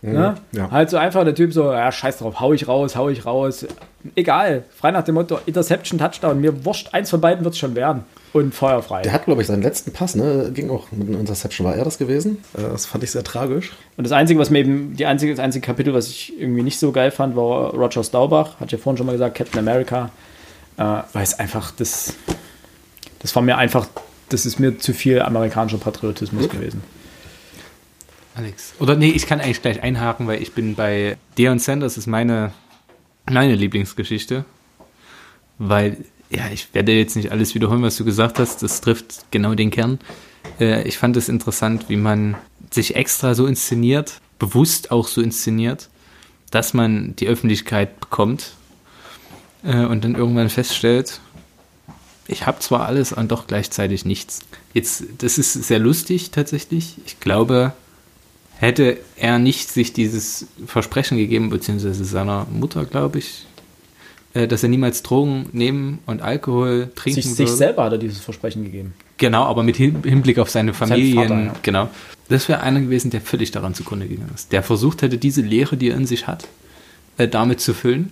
[0.02, 0.36] Ne?
[0.52, 0.70] ja.
[0.70, 3.66] Halt so einfach der Typ so, ja, scheiß drauf, hau ich raus, hau ich raus.
[4.14, 7.74] Egal, frei nach dem Motto, Interception, Touchdown, mir wurscht, eins von beiden wird es schon
[7.74, 8.04] werden.
[8.32, 9.00] Und feuerfrei.
[9.02, 10.50] Der hat, glaube ich, seinen letzten Pass, ne?
[10.52, 11.66] Ging auch mit einer Interception.
[11.66, 12.44] War er das gewesen?
[12.56, 13.72] Äh, Das fand ich sehr tragisch.
[13.96, 16.78] Und das Einzige, was mir eben, die einzige, das einzige Kapitel, was ich irgendwie nicht
[16.78, 18.60] so geil fand, war Roger Staubach.
[18.60, 20.10] Hat ja vorhin schon mal gesagt, Captain America.
[20.76, 22.12] Äh, weil es einfach, das,
[23.20, 23.86] das war mir einfach,
[24.28, 26.82] das ist mir zu viel amerikanischer Patriotismus gewesen.
[28.34, 28.74] Alex.
[28.78, 32.52] Oder nee, ich kann eigentlich gleich einhaken, weil ich bin bei Deion Sanders ist meine,
[33.30, 34.44] meine Lieblingsgeschichte.
[35.58, 38.62] Weil, ja, ich werde jetzt nicht alles wiederholen, was du gesagt hast.
[38.62, 39.98] Das trifft genau den Kern.
[40.60, 42.36] Äh, ich fand es interessant, wie man
[42.70, 45.88] sich extra so inszeniert, bewusst auch so inszeniert,
[46.50, 48.52] dass man die Öffentlichkeit bekommt
[49.64, 51.20] äh, und dann irgendwann feststellt,
[52.28, 54.40] ich habe zwar alles und doch gleichzeitig nichts.
[54.74, 56.96] Jetzt, das ist sehr lustig tatsächlich.
[57.06, 57.72] Ich glaube,
[58.58, 63.46] hätte er nicht sich dieses Versprechen gegeben, beziehungsweise seiner Mutter, glaube ich,
[64.34, 67.48] äh, dass er niemals Drogen nehmen und Alkohol trinken Sich, würde.
[67.48, 68.94] sich selber hat er dieses Versprechen gegeben.
[69.18, 71.28] Genau, aber mit Hin- Hinblick auf seine Familien.
[71.28, 71.54] Vater, ja.
[71.62, 71.88] Genau.
[72.28, 74.52] Das wäre einer gewesen, der völlig daran zugrunde gegangen ist.
[74.52, 76.48] Der versucht hätte, diese Leere, die er in sich hat,
[77.18, 78.10] äh, damit zu füllen.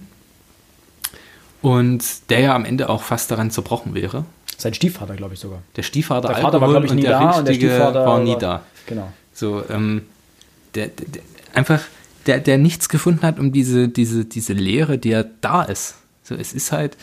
[1.65, 4.27] Und der ja am Ende auch fast daran zerbrochen wäre.
[4.59, 5.63] Sein Stiefvater, glaube ich sogar.
[5.77, 8.61] Der Stiefvater Der Vater war, glaube ich, nie da und der Stiefvater war nie da.
[8.85, 9.11] Genau.
[9.33, 10.03] So, ähm,
[10.75, 11.23] der, der, der
[11.55, 11.81] einfach,
[12.27, 15.95] der, der nichts gefunden hat, um diese, diese, diese Leere, die ja da ist.
[16.23, 16.99] So, es ist halt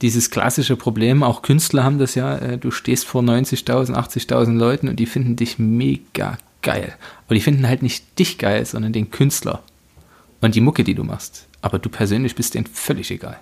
[0.00, 4.88] dieses klassische Problem, auch Künstler haben das ja, äh, du stehst vor 90.000, 80.000 Leuten
[4.88, 6.94] und die finden dich mega geil.
[7.26, 9.62] Aber die finden halt nicht dich geil, sondern den Künstler
[10.40, 11.46] und die Mucke, die du machst.
[11.60, 13.38] Aber du persönlich bist denen völlig egal.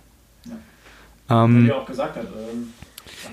[1.31, 2.25] Ähm, er auch gesagt hat.
[2.25, 2.73] Ähm,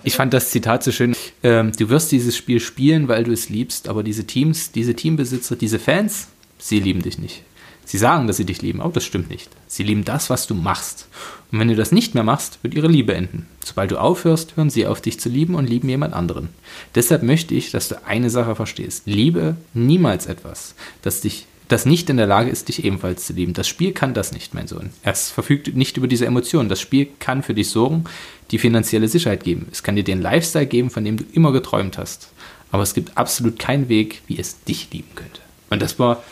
[0.04, 1.16] ich fand das Zitat so schön.
[1.44, 5.56] Ähm, du wirst dieses Spiel spielen, weil du es liebst, aber diese Teams, diese Teambesitzer,
[5.56, 6.28] diese Fans,
[6.58, 7.44] sie lieben dich nicht.
[7.86, 9.50] Sie sagen, dass sie dich lieben, aber das stimmt nicht.
[9.66, 11.08] Sie lieben das, was du machst.
[11.52, 13.48] Und wenn du das nicht mehr machst, wird ihre Liebe enden.
[13.64, 16.50] Sobald du aufhörst, hören sie auf dich zu lieben und lieben jemand anderen.
[16.96, 19.04] Deshalb möchte ich, dass du eine Sache verstehst.
[19.06, 23.54] Liebe niemals etwas, das dich das nicht in der Lage ist, dich ebenfalls zu lieben.
[23.54, 24.92] Das Spiel kann das nicht, mein Sohn.
[25.04, 26.70] Es verfügt nicht über diese Emotionen.
[26.70, 28.06] Das Spiel kann für dich sorgen,
[28.52, 29.68] die finanzielle Sicherheit geben.
[29.72, 32.32] Es kann dir den Lifestyle geben, von dem du immer geträumt hast.
[32.72, 35.42] Aber es gibt absolut keinen Weg, wie es dich lieben könnte.
[35.70, 36.24] Und das war,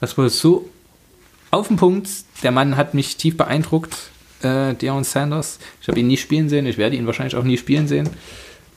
[0.00, 0.68] das war so
[1.50, 2.08] auf den Punkt.
[2.42, 3.94] Der Mann hat mich tief beeindruckt,
[4.42, 5.58] äh, Deion Sanders.
[5.80, 6.66] Ich habe ihn nie spielen sehen.
[6.66, 8.10] Ich werde ihn wahrscheinlich auch nie spielen sehen.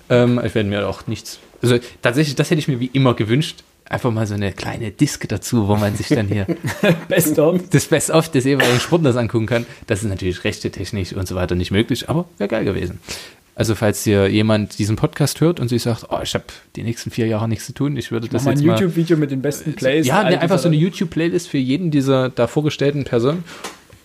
[0.09, 1.39] Ähm, ich werde mir auch nichts.
[1.61, 3.63] Also tatsächlich, das hätte ich mir wie immer gewünscht.
[3.89, 6.47] Einfach mal so eine kleine Disk dazu, wo man sich dann hier
[7.07, 7.61] Best of.
[7.69, 9.65] das Best-of des jeweiligen Sportlers angucken kann.
[9.87, 12.99] Das ist natürlich rechte technisch und so weiter nicht möglich, aber wäre geil gewesen.
[13.57, 16.43] Also falls hier jemand diesen Podcast hört und sich sagt, oh, ich habe
[16.75, 18.73] die nächsten vier Jahre nichts zu tun, ich würde Mach das mal ein jetzt mal...
[18.73, 20.05] YouTube-Video mit den besten Plays.
[20.05, 20.75] Ja, ne, einfach so eine.
[20.75, 23.45] YouTube-Playlist für jeden dieser da vorgestellten Personen.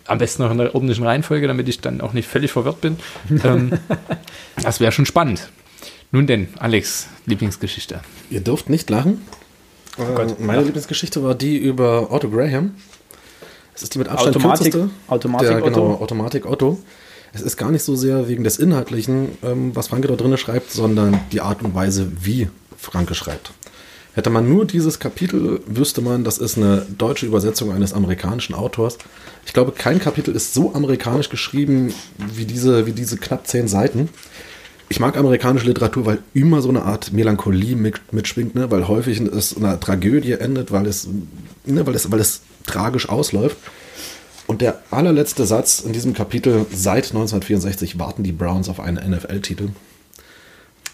[0.07, 2.97] Am besten noch in der ordentlichen Reihenfolge, damit ich dann auch nicht völlig verwirrt bin.
[3.43, 3.71] ähm,
[4.63, 5.49] das wäre schon spannend.
[6.13, 8.01] Nun denn, Alex, Lieblingsgeschichte.
[8.29, 9.21] Ihr dürft nicht lachen.
[9.97, 10.03] Oh
[10.39, 12.75] meine Lieblingsgeschichte war die über Otto Graham.
[13.75, 14.89] Es ist die mit Abstand Automatik- kürzeste.
[15.07, 15.69] Automatik der, Otto.
[15.69, 16.79] Genau, Automatik Otto.
[17.33, 20.71] Es ist gar nicht so sehr wegen des Inhaltlichen, ähm, was Franke da drin schreibt,
[20.71, 23.51] sondern die Art und Weise, wie Franke schreibt.
[24.13, 28.97] Hätte man nur dieses Kapitel, wüsste man, das ist eine deutsche Übersetzung eines amerikanischen Autors.
[29.45, 34.09] Ich glaube, kein Kapitel ist so amerikanisch geschrieben wie diese, wie diese knapp zehn Seiten.
[34.91, 38.69] Ich mag amerikanische Literatur, weil immer so eine Art Melancholie mit, mitschwingt, ne?
[38.71, 41.07] weil häufig es in einer Tragödie endet, weil es,
[41.63, 41.87] ne?
[41.87, 43.55] weil, es, weil es tragisch ausläuft.
[44.47, 49.69] Und der allerletzte Satz in diesem Kapitel, seit 1964 warten die Browns auf einen NFL-Titel.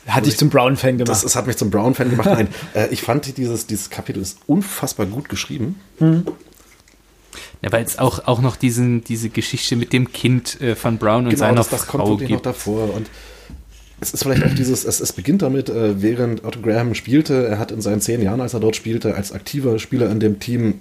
[0.06, 1.10] Hat dich zum Brown-Fan gemacht.
[1.10, 2.30] Das, das hat mich zum Brown-Fan gemacht.
[2.32, 5.82] Nein, äh, ich fand dieses, dieses Kapitel ist unfassbar gut geschrieben.
[6.00, 11.26] Ja, weil es auch, auch noch diesen, diese Geschichte mit dem Kind äh, von Brown
[11.26, 12.46] und seiner Genau, das, das Frau kommt wirklich noch gibt.
[12.46, 12.94] davor.
[12.94, 13.08] Und
[14.00, 17.60] es ist vielleicht auch dieses, es, es beginnt damit, äh, während Otto Graham spielte, er
[17.60, 20.76] hat in seinen zehn Jahren, als er dort spielte, als aktiver Spieler in dem Team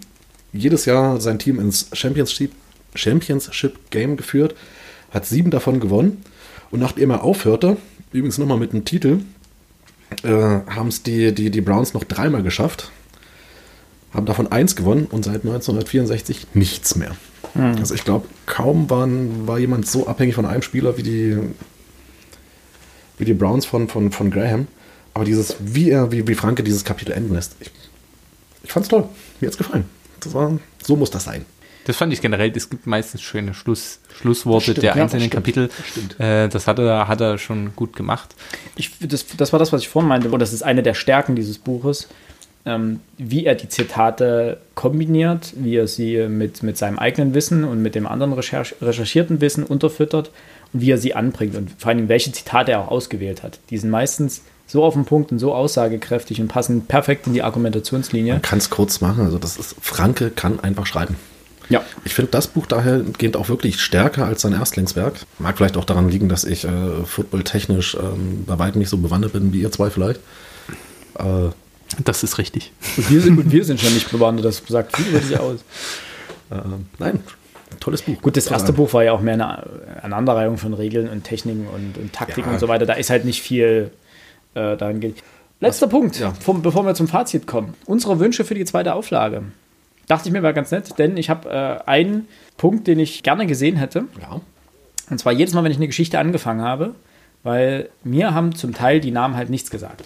[0.52, 2.52] jedes Jahr sein Team ins Championship,
[2.94, 4.54] Championship Game geführt,
[5.10, 6.24] hat sieben davon gewonnen.
[6.70, 7.76] Und nachdem er aufhörte,
[8.12, 9.20] übrigens nochmal mit einem Titel,
[10.22, 12.90] äh, haben es die, die, die Browns noch dreimal geschafft,
[14.14, 17.16] haben davon eins gewonnen und seit 1964 nichts mehr.
[17.54, 21.38] Also ich glaube, kaum waren, war jemand so abhängig von einem Spieler wie die,
[23.18, 24.66] wie die Browns von, von, von Graham.
[25.14, 27.70] Aber dieses, wie er, wie, wie Franke dieses Kapitel enden lässt, ich,
[28.62, 29.08] ich fand's toll.
[29.40, 29.84] Mir hat's gefallen.
[30.20, 31.44] Das war, so muss das sein.
[31.86, 35.34] Das fand ich generell, es gibt meistens schöne Schluss, Schlussworte Stimmt, der ja, einzelnen stimmt,
[35.34, 35.70] Kapitel.
[35.88, 36.18] stimmt.
[36.18, 38.34] Äh, das hat er, hat er schon gut gemacht.
[38.74, 41.36] Ich, das, das war das, was ich vorhin meinte, und das ist eine der Stärken
[41.36, 42.08] dieses Buches,
[42.64, 47.80] ähm, wie er die Zitate kombiniert, wie er sie mit, mit seinem eigenen Wissen und
[47.80, 50.32] mit dem anderen recherch recherchierten Wissen unterfüttert
[50.72, 53.58] und wie er sie anbringt und vor allem welche Zitate er auch ausgewählt hat.
[53.70, 57.42] Die sind meistens so auf den Punkt und so aussagekräftig und passen perfekt in die
[57.42, 58.34] Argumentationslinie.
[58.34, 59.24] Man kann es kurz machen.
[59.24, 61.16] Also das ist, Franke kann einfach schreiben.
[61.68, 61.84] Ja.
[62.04, 65.14] Ich finde das Buch daher geht auch wirklich stärker als sein Erstlingswerk.
[65.38, 69.32] Mag vielleicht auch daran liegen, dass ich äh, footballtechnisch ähm, bei weitem nicht so bewandert
[69.32, 70.20] bin wie ihr zwei vielleicht.
[71.18, 71.48] Äh,
[72.04, 72.72] Das ist richtig.
[72.96, 75.60] Und wir sind, und wir sind schon nicht bewandert, das sagt viel über dich aus.
[76.50, 76.56] äh,
[76.98, 77.20] nein,
[77.80, 78.20] tolles Buch.
[78.22, 79.62] Gut, das erste Buch war ja auch mehr eine
[80.02, 82.54] Aneinanderreihung von Regeln und Techniken und, und Taktiken Ja.
[82.54, 82.86] und so weiter.
[82.86, 83.90] Da ist halt nicht viel
[84.54, 85.22] äh, daran geht.
[85.60, 86.32] Letzter Punkt, ja.
[86.34, 87.74] vom, bevor wir zum Fazit kommen.
[87.86, 89.42] Unsere Wünsche für die zweite Auflage.
[90.06, 93.46] Dachte ich mir war ganz nett, denn ich habe äh, einen Punkt, den ich gerne
[93.46, 94.04] gesehen hätte.
[94.20, 94.40] Ja.
[95.10, 96.94] Und zwar jedes Mal, wenn ich eine Geschichte angefangen habe,
[97.42, 100.04] weil mir haben zum Teil die Namen halt nichts gesagt.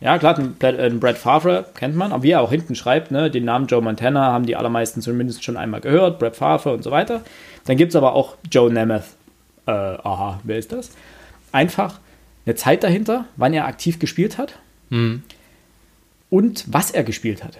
[0.00, 3.10] Ja, klar, ein Brad, ein Brad Favre kennt man, aber wie er auch hinten schreibt,
[3.10, 6.82] ne, den Namen Joe Montana haben die allermeisten zumindest schon einmal gehört, Brad Favre und
[6.82, 7.22] so weiter.
[7.64, 9.04] Dann gibt es aber auch Joe Namath.
[9.66, 10.90] Äh, aha, wer ist das?
[11.50, 11.98] Einfach
[12.44, 14.58] eine Zeit dahinter, wann er aktiv gespielt hat
[14.90, 15.22] Mhm.
[16.30, 17.58] und was er gespielt hat.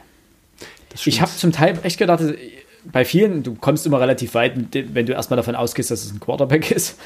[1.05, 2.22] Ich habe zum Teil echt gedacht,
[2.84, 6.20] bei vielen, du kommst immer relativ weit, wenn du erstmal davon ausgehst, dass es ein
[6.20, 6.99] Quarterback ist,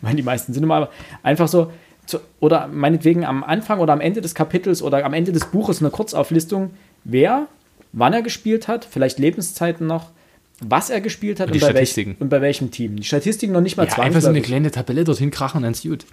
[0.00, 0.90] weil die meisten sind immer aber
[1.22, 1.72] einfach so,
[2.10, 5.80] zu, oder meinetwegen am Anfang oder am Ende des Kapitels oder am Ende des Buches
[5.80, 6.70] eine Kurzauflistung,
[7.04, 7.46] wer,
[7.92, 10.10] wann er gespielt hat, vielleicht Lebenszeiten noch,
[10.60, 12.96] was er gespielt hat Und die bei, welch, und bei welchem Team.
[12.96, 15.84] Die Statistiken noch nicht mal ja, einfach so eine kleine Tabelle dorthin krachen, dann ist
[15.84, 16.04] gut.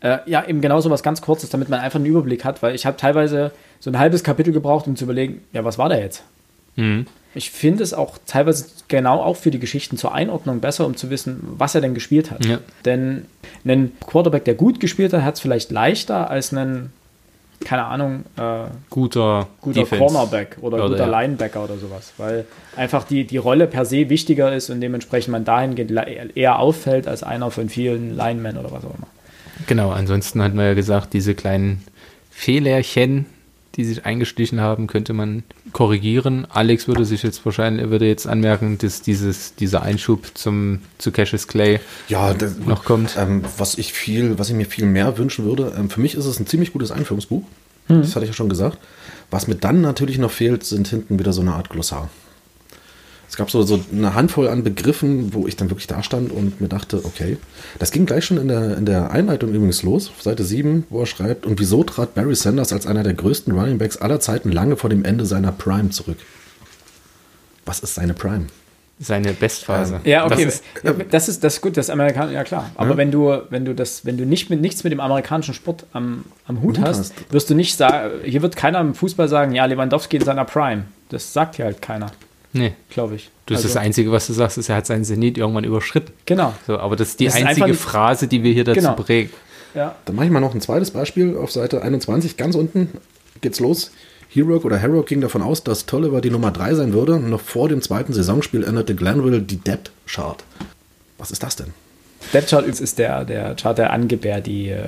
[0.00, 2.74] Äh, ja, eben genau so was ganz Kurzes, damit man einfach einen Überblick hat, weil
[2.74, 5.98] ich habe teilweise so ein halbes Kapitel gebraucht, um zu überlegen, ja, was war da
[5.98, 6.22] jetzt?
[6.76, 7.06] Mhm.
[7.34, 11.10] Ich finde es auch teilweise genau auch für die Geschichten zur Einordnung besser, um zu
[11.10, 12.44] wissen, was er denn gespielt hat.
[12.44, 12.58] Ja.
[12.84, 13.26] Denn
[13.64, 16.90] ein Quarterback, der gut gespielt hat, hat es vielleicht leichter als ein,
[17.60, 20.04] keine Ahnung, äh, Guter, guter Defense.
[20.04, 21.20] Cornerback oder, Oder, guter ja.
[21.20, 22.12] Linebacker oder sowas.
[22.16, 25.92] Weil einfach die, die Rolle per se wichtiger ist und dementsprechend man dahingehend
[26.34, 29.06] eher auffällt als einer von vielen Linemen oder was auch immer.
[29.66, 31.84] Genau, ansonsten hatten wir ja gesagt, diese kleinen
[32.30, 33.26] Fehlerchen,
[33.76, 36.46] die sich eingeschlichen haben, könnte man korrigieren.
[36.50, 41.46] Alex würde sich jetzt wahrscheinlich, würde jetzt anmerken, dass dieses, dieser Einschub zum, zu Cassius
[41.46, 43.16] Clay Ja, das, noch kommt.
[43.16, 46.24] Ähm, was ich viel, was ich mir viel mehr wünschen würde, ähm, für mich ist
[46.24, 47.44] es ein ziemlich gutes Einführungsbuch.
[47.88, 48.76] Das hatte ich ja schon gesagt.
[49.30, 52.10] Was mir dann natürlich noch fehlt, sind hinten wieder so eine Art Glossar.
[53.28, 56.60] Es gab so, so eine Handvoll an Begriffen, wo ich dann wirklich da stand und
[56.62, 57.36] mir dachte, okay,
[57.78, 61.00] das ging gleich schon in der, in der Einleitung übrigens los, auf Seite 7, wo
[61.00, 64.50] er schreibt, und wieso trat Barry Sanders als einer der größten Running Backs aller Zeiten
[64.50, 66.16] lange vor dem Ende seiner Prime zurück?
[67.66, 68.46] Was ist seine Prime?
[69.00, 70.00] Seine Bestphase.
[70.04, 70.44] Ja, okay.
[70.44, 70.64] Das ist,
[71.10, 72.70] Das ist, das ist, gut, das Amerikanische, ja klar.
[72.74, 72.96] Aber Ja.
[72.96, 76.24] wenn du, wenn du das, wenn du nicht mit nichts mit dem amerikanischen Sport am,
[76.48, 77.32] am Hut Hut hast, hast.
[77.32, 80.84] wirst du nicht sagen, hier wird keiner im Fußball sagen, ja, Lewandowski in seiner Prime.
[81.10, 82.10] Das sagt hier halt keiner,
[82.52, 82.72] nee.
[82.90, 83.30] glaube ich.
[83.46, 86.12] Du, das, Also, das Einzige, was du sagst, ist, er hat seinen Zenit irgendwann überschritten.
[86.26, 86.54] Genau.
[86.66, 88.94] So, aber das ist die Das ist einzige einfach- Phrase, die wir hier dazu Genau.
[88.94, 89.30] prägen.
[89.74, 89.94] Ja.
[90.04, 92.88] Dann mache ich mal noch ein zweites Beispiel auf Seite 21, ganz unten
[93.40, 93.90] geht's los.
[94.30, 97.18] Heroic oder Heroic ging davon aus, dass Tolliver die Nummer 3 sein würde.
[97.18, 100.44] Noch vor dem zweiten Saisonspiel änderte Glanville die Depth Chart.
[101.16, 101.72] Was ist das denn?
[102.32, 104.84] Depth Chart ist der, der Chart, der angibt, wer die äh,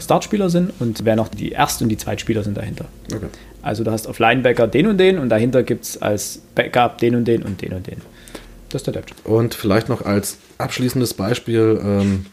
[0.00, 2.86] Startspieler sind und wer noch die Erst- und die Zweitspieler sind dahinter.
[3.14, 3.26] Okay.
[3.62, 7.16] Also du hast auf Linebacker den und den und dahinter gibt es als Backup den
[7.16, 8.02] und den und den und den.
[8.68, 9.26] Das ist der Depth Chart.
[9.26, 12.26] Und vielleicht noch als abschließendes Beispiel, ähm,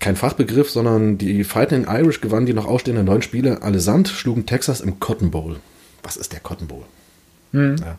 [0.00, 4.80] kein Fachbegriff, sondern die Fighting Irish gewannen die noch ausstehenden neun Spiele allesamt, schlugen Texas
[4.80, 5.56] im Cotton Bowl.
[6.02, 6.82] Was ist der Cotton Bowl?
[7.52, 7.98] Ja.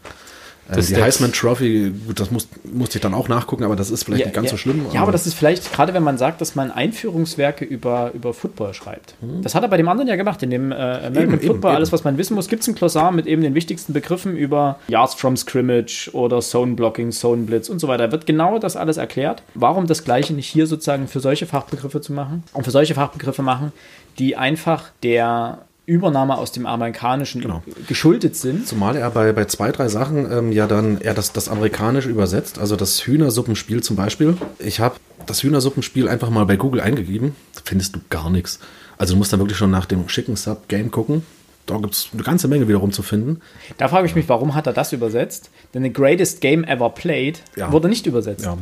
[0.69, 3.89] Ähm, Das die Heisman Trophy, gut, das muss, musste ich dann auch nachgucken, aber das
[3.89, 4.85] ist vielleicht nicht ganz ja, so schlimm.
[4.93, 8.73] Ja, aber das ist vielleicht, gerade wenn man sagt, dass man Einführungswerke über, über Football
[8.73, 9.15] schreibt.
[9.41, 11.33] Das hat er bei dem anderen ja gemacht, in dem äh, American Hm.
[11.33, 13.55] Eben, Football, eben, alles, was man wissen muss, gibt es ein Glossar mit eben den
[13.55, 18.07] wichtigsten Begriffen über Yards from Scrimmage oder Zone Blocking, Zone Blitz und so weiter.
[18.07, 19.43] Da wird genau das alles erklärt.
[19.55, 23.41] Warum das Gleiche nicht hier sozusagen für solche Fachbegriffe zu machen und für solche Fachbegriffe
[23.41, 23.71] machen,
[24.17, 25.59] die einfach der
[25.89, 27.63] Übernahme aus dem Amerikanischen Genau.
[27.87, 28.67] geschuldet sind.
[28.67, 32.59] Zumal er bei, bei zwei, drei Sachen ähm, ja dann er das, das Amerikanische übersetzt,
[32.59, 34.37] also das Hühnersuppenspiel zum Beispiel.
[34.59, 38.59] Ich habe das Hühnersuppenspiel einfach mal bei Google eingegeben, da findest du gar nichts.
[38.97, 41.23] Also du musst dann wirklich schon nach dem Chicken Sub Game gucken.
[41.65, 43.41] Da gibt es eine ganze Menge wiederum zu finden.
[43.77, 45.51] Da frage ich mich, warum hat er das übersetzt?
[45.73, 47.71] Denn The Greatest Game Ever Played Ja.
[47.71, 48.43] wurde nicht übersetzt.
[48.45, 48.57] Ja.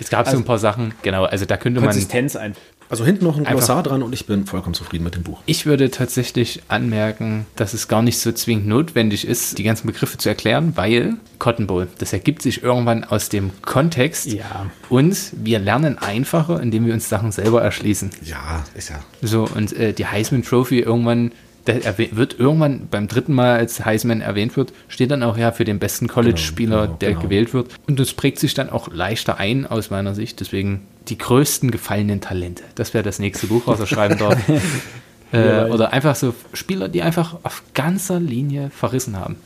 [0.00, 1.90] Es gab so ein paar Sachen, genau, also da könnte man.
[1.90, 2.60] Konsistenz einfach.
[2.90, 5.40] Also hinten noch ein Glossar dran und ich bin vollkommen zufrieden mit dem Buch.
[5.46, 10.16] Ich würde tatsächlich anmerken, dass es gar nicht so zwingend notwendig ist, die ganzen Begriffe
[10.16, 14.66] zu erklären, weil Cotton Bowl, das ergibt sich irgendwann aus dem Kontext Ja.
[14.88, 18.10] und wir lernen einfacher, indem wir uns Sachen selber erschließen.
[18.24, 19.00] Ja, ist ja.
[19.22, 21.32] So, und äh, die Heisman Trophy irgendwann,
[21.68, 25.52] der erwäh- wird irgendwann beim dritten Mal, als Heisman erwähnt wird, steht dann auch ja
[25.52, 27.22] für den besten College-Spieler, genau, der genau.
[27.22, 27.74] gewählt wird.
[27.86, 30.40] Und das prägt sich dann auch leichter ein, aus meiner Sicht.
[30.40, 32.64] Deswegen die größten gefallenen Talente.
[32.74, 34.38] Das wäre das nächste Buch, was er schreiben darf.
[35.32, 39.36] äh, oder einfach so Spieler, die einfach auf ganzer Linie verrissen haben.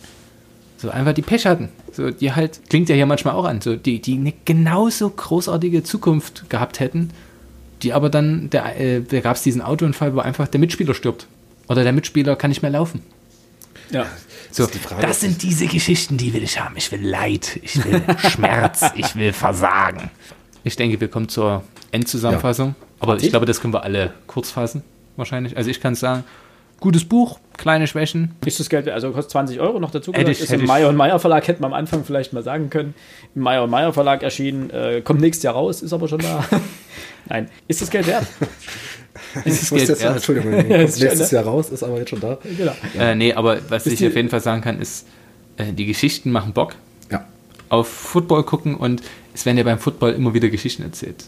[0.78, 1.70] So einfach die Pech hatten.
[1.92, 5.82] So, die halt, klingt ja hier manchmal auch an, so die, die eine genauso großartige
[5.82, 7.10] Zukunft gehabt hätten,
[7.82, 11.26] die aber dann, der, äh, da gab es diesen Autounfall, wo einfach der Mitspieler stirbt.
[11.72, 13.02] Oder der Mitspieler kann nicht mehr laufen.
[13.90, 14.06] Ja.
[14.50, 16.74] So, die Frage, das sind diese Geschichten, die will ich haben.
[16.76, 20.10] Ich will Leid, ich will Schmerz, ich will Versagen.
[20.64, 22.74] Ich denke, wir kommen zur Endzusammenfassung.
[23.00, 24.82] Aber ich glaube, das können wir alle kurz fassen,
[25.16, 25.56] wahrscheinlich.
[25.56, 26.22] Also ich kann sagen,
[26.80, 28.34] gutes Buch, kleine Schwächen.
[28.44, 30.12] Ist das Geld, also kostet 20 Euro noch dazu.
[30.12, 32.42] Hätte ich- ist hätte im Meyer und Meyer Verlag, hätte man am Anfang vielleicht mal
[32.42, 32.94] sagen können.
[33.34, 36.44] Im Meyer und Meyer Verlag erschienen, äh, kommt nächstes Jahr raus, ist aber schon da.
[37.26, 38.26] Nein, ist das Geld wert?
[39.44, 40.14] Ist wusste Geld jetzt, wert?
[40.16, 41.36] Entschuldigung, Ja, kommt ist nächstes ne?
[41.38, 42.38] Jahr raus, ist aber jetzt schon da.
[42.56, 42.72] genau.
[42.98, 45.06] Äh, nee, aber was Wisst ich auf jeden Fall sagen kann, ist,
[45.56, 46.74] äh, die Geschichten machen Bock.
[47.10, 47.24] Ja.
[47.68, 49.02] auf Football gucken und
[49.34, 51.24] es werden ja beim Football immer wieder Geschichten erzählt.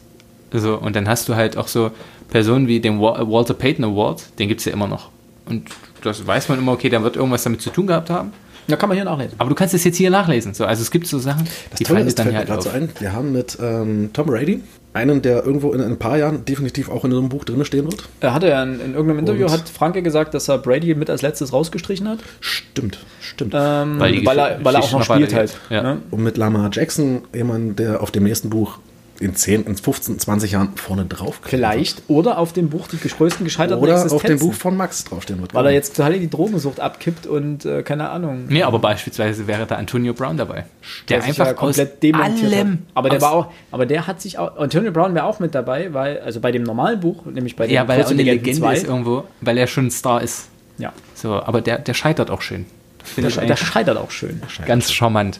[0.53, 1.91] Also, und dann hast du halt auch so
[2.31, 5.11] Personen wie den Wa- Walter Payton Award, den gibt es ja immer noch.
[5.47, 5.69] Und
[6.03, 8.33] das weiß man immer, okay, der wird irgendwas damit zu tun gehabt haben.
[8.69, 9.35] Da kann man hier nachlesen.
[9.39, 10.55] Aber du kannst es jetzt hier nachlesen.
[10.55, 12.63] So, also es gibt so Sachen, Das die Tolle fallen dir ist, dann halt auf.
[12.65, 14.63] so ein, wir haben mit ähm, Tom Brady
[14.95, 18.09] einen, der irgendwo in ein paar Jahren definitiv auch in einem Buch drin stehen wird.
[18.21, 21.11] Er hatte ja in, in irgendeinem Interview, Und- hat Franke gesagt, dass er Brady mit
[21.11, 22.21] als letztes rausgestrichen hat.
[22.41, 23.55] Stimmt, stimmt.
[23.57, 25.59] Ähm, Weil weil, er, weil er auch noch spielt halt.
[25.69, 25.83] Ja.
[25.83, 25.99] Ne?
[26.11, 28.79] Und mit Lamar Jackson, jemand, der auf dem nächsten Buch
[29.21, 31.51] in 10, in 15, 20 Jahren vorne drauf kriegt.
[31.51, 32.03] Vielleicht.
[32.09, 34.49] Oder auf dem Buch die größten gescheiterten Oder auf dem Existenzen.
[34.49, 35.55] Buch von Max draufstehen wird.
[35.55, 38.47] Weil er jetzt total in die Drogensucht abkippt und äh, keine Ahnung.
[38.49, 40.65] Nee, aber beispielsweise wäre da Antonio Brown dabei.
[41.09, 42.79] Der, sich einfach ja komplett demontiert allem hat.
[42.95, 45.55] Aber der aus- war auch, aber der hat sich auch, Antonio Brown wäre auch mit
[45.55, 48.61] dabei, weil, also bei dem normalen Buch, nämlich bei dem Ja, weil er eine Legende
[48.61, 50.49] 2, ist irgendwo, weil er schon ein Star ist.
[50.79, 52.67] Ja, So, aber der, der scheitert auch schön.
[52.99, 54.41] Das finde der, ich der scheitert auch schön.
[54.67, 55.39] ganz charmant.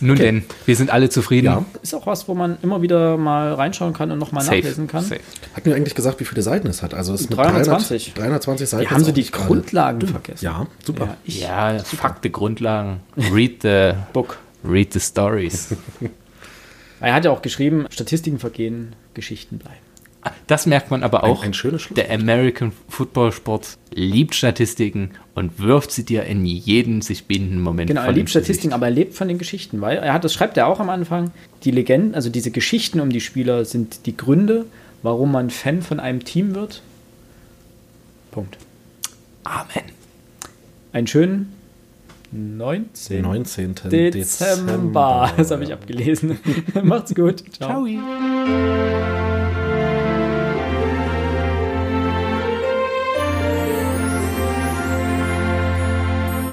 [0.00, 0.22] Nun Okay.
[0.24, 1.46] denn, wir sind alle zufrieden.
[1.46, 1.64] Ja.
[1.82, 5.04] Ist auch was, wo man immer wieder mal reinschauen kann und nochmal nachlesen kann.
[5.04, 5.20] Safe.
[5.54, 6.94] Hat mir eigentlich gesagt, wie viele Seiten es hat.
[6.94, 8.14] Also es ist mit 320.
[8.14, 8.82] 300, 320 Seiten.
[8.82, 10.08] Wir haben auch die Grundlagen dünn.
[10.10, 10.44] vergessen.
[10.44, 11.16] Ja, super.
[11.24, 13.00] Ja, Ja, Fakte, Grundlagen.
[13.32, 14.38] Read the, Book.
[14.64, 15.68] read the stories.
[17.00, 19.76] Er hat ja auch geschrieben, Statistiken vergehen, Geschichten bleiben.
[20.46, 21.42] Das merkt man aber auch.
[21.42, 21.96] ein schönes Schluss.
[21.96, 27.88] Der American Football Sport liebt Statistiken und wirft sie dir in jeden sich bindenden Moment
[27.88, 28.30] Genau, er liebt.
[28.30, 30.90] Statistiken, aber er lebt von den Geschichten, weil er hat, das schreibt er auch am
[30.90, 31.30] Anfang,
[31.64, 34.66] die Legenden, also diese Geschichten um die Spieler sind die Gründe,
[35.02, 36.82] warum man Fan von einem Team wird.
[38.30, 38.58] Punkt.
[39.44, 39.84] Amen.
[40.92, 41.52] Einen schönen
[42.32, 43.22] 19.
[43.22, 43.74] 19.
[43.90, 44.10] Dezember.
[45.36, 45.54] Das Dezember.
[45.54, 46.38] habe ich abgelesen.
[46.82, 47.44] Macht's gut.
[47.52, 47.86] Ciao.
[47.86, 49.30] Ciao.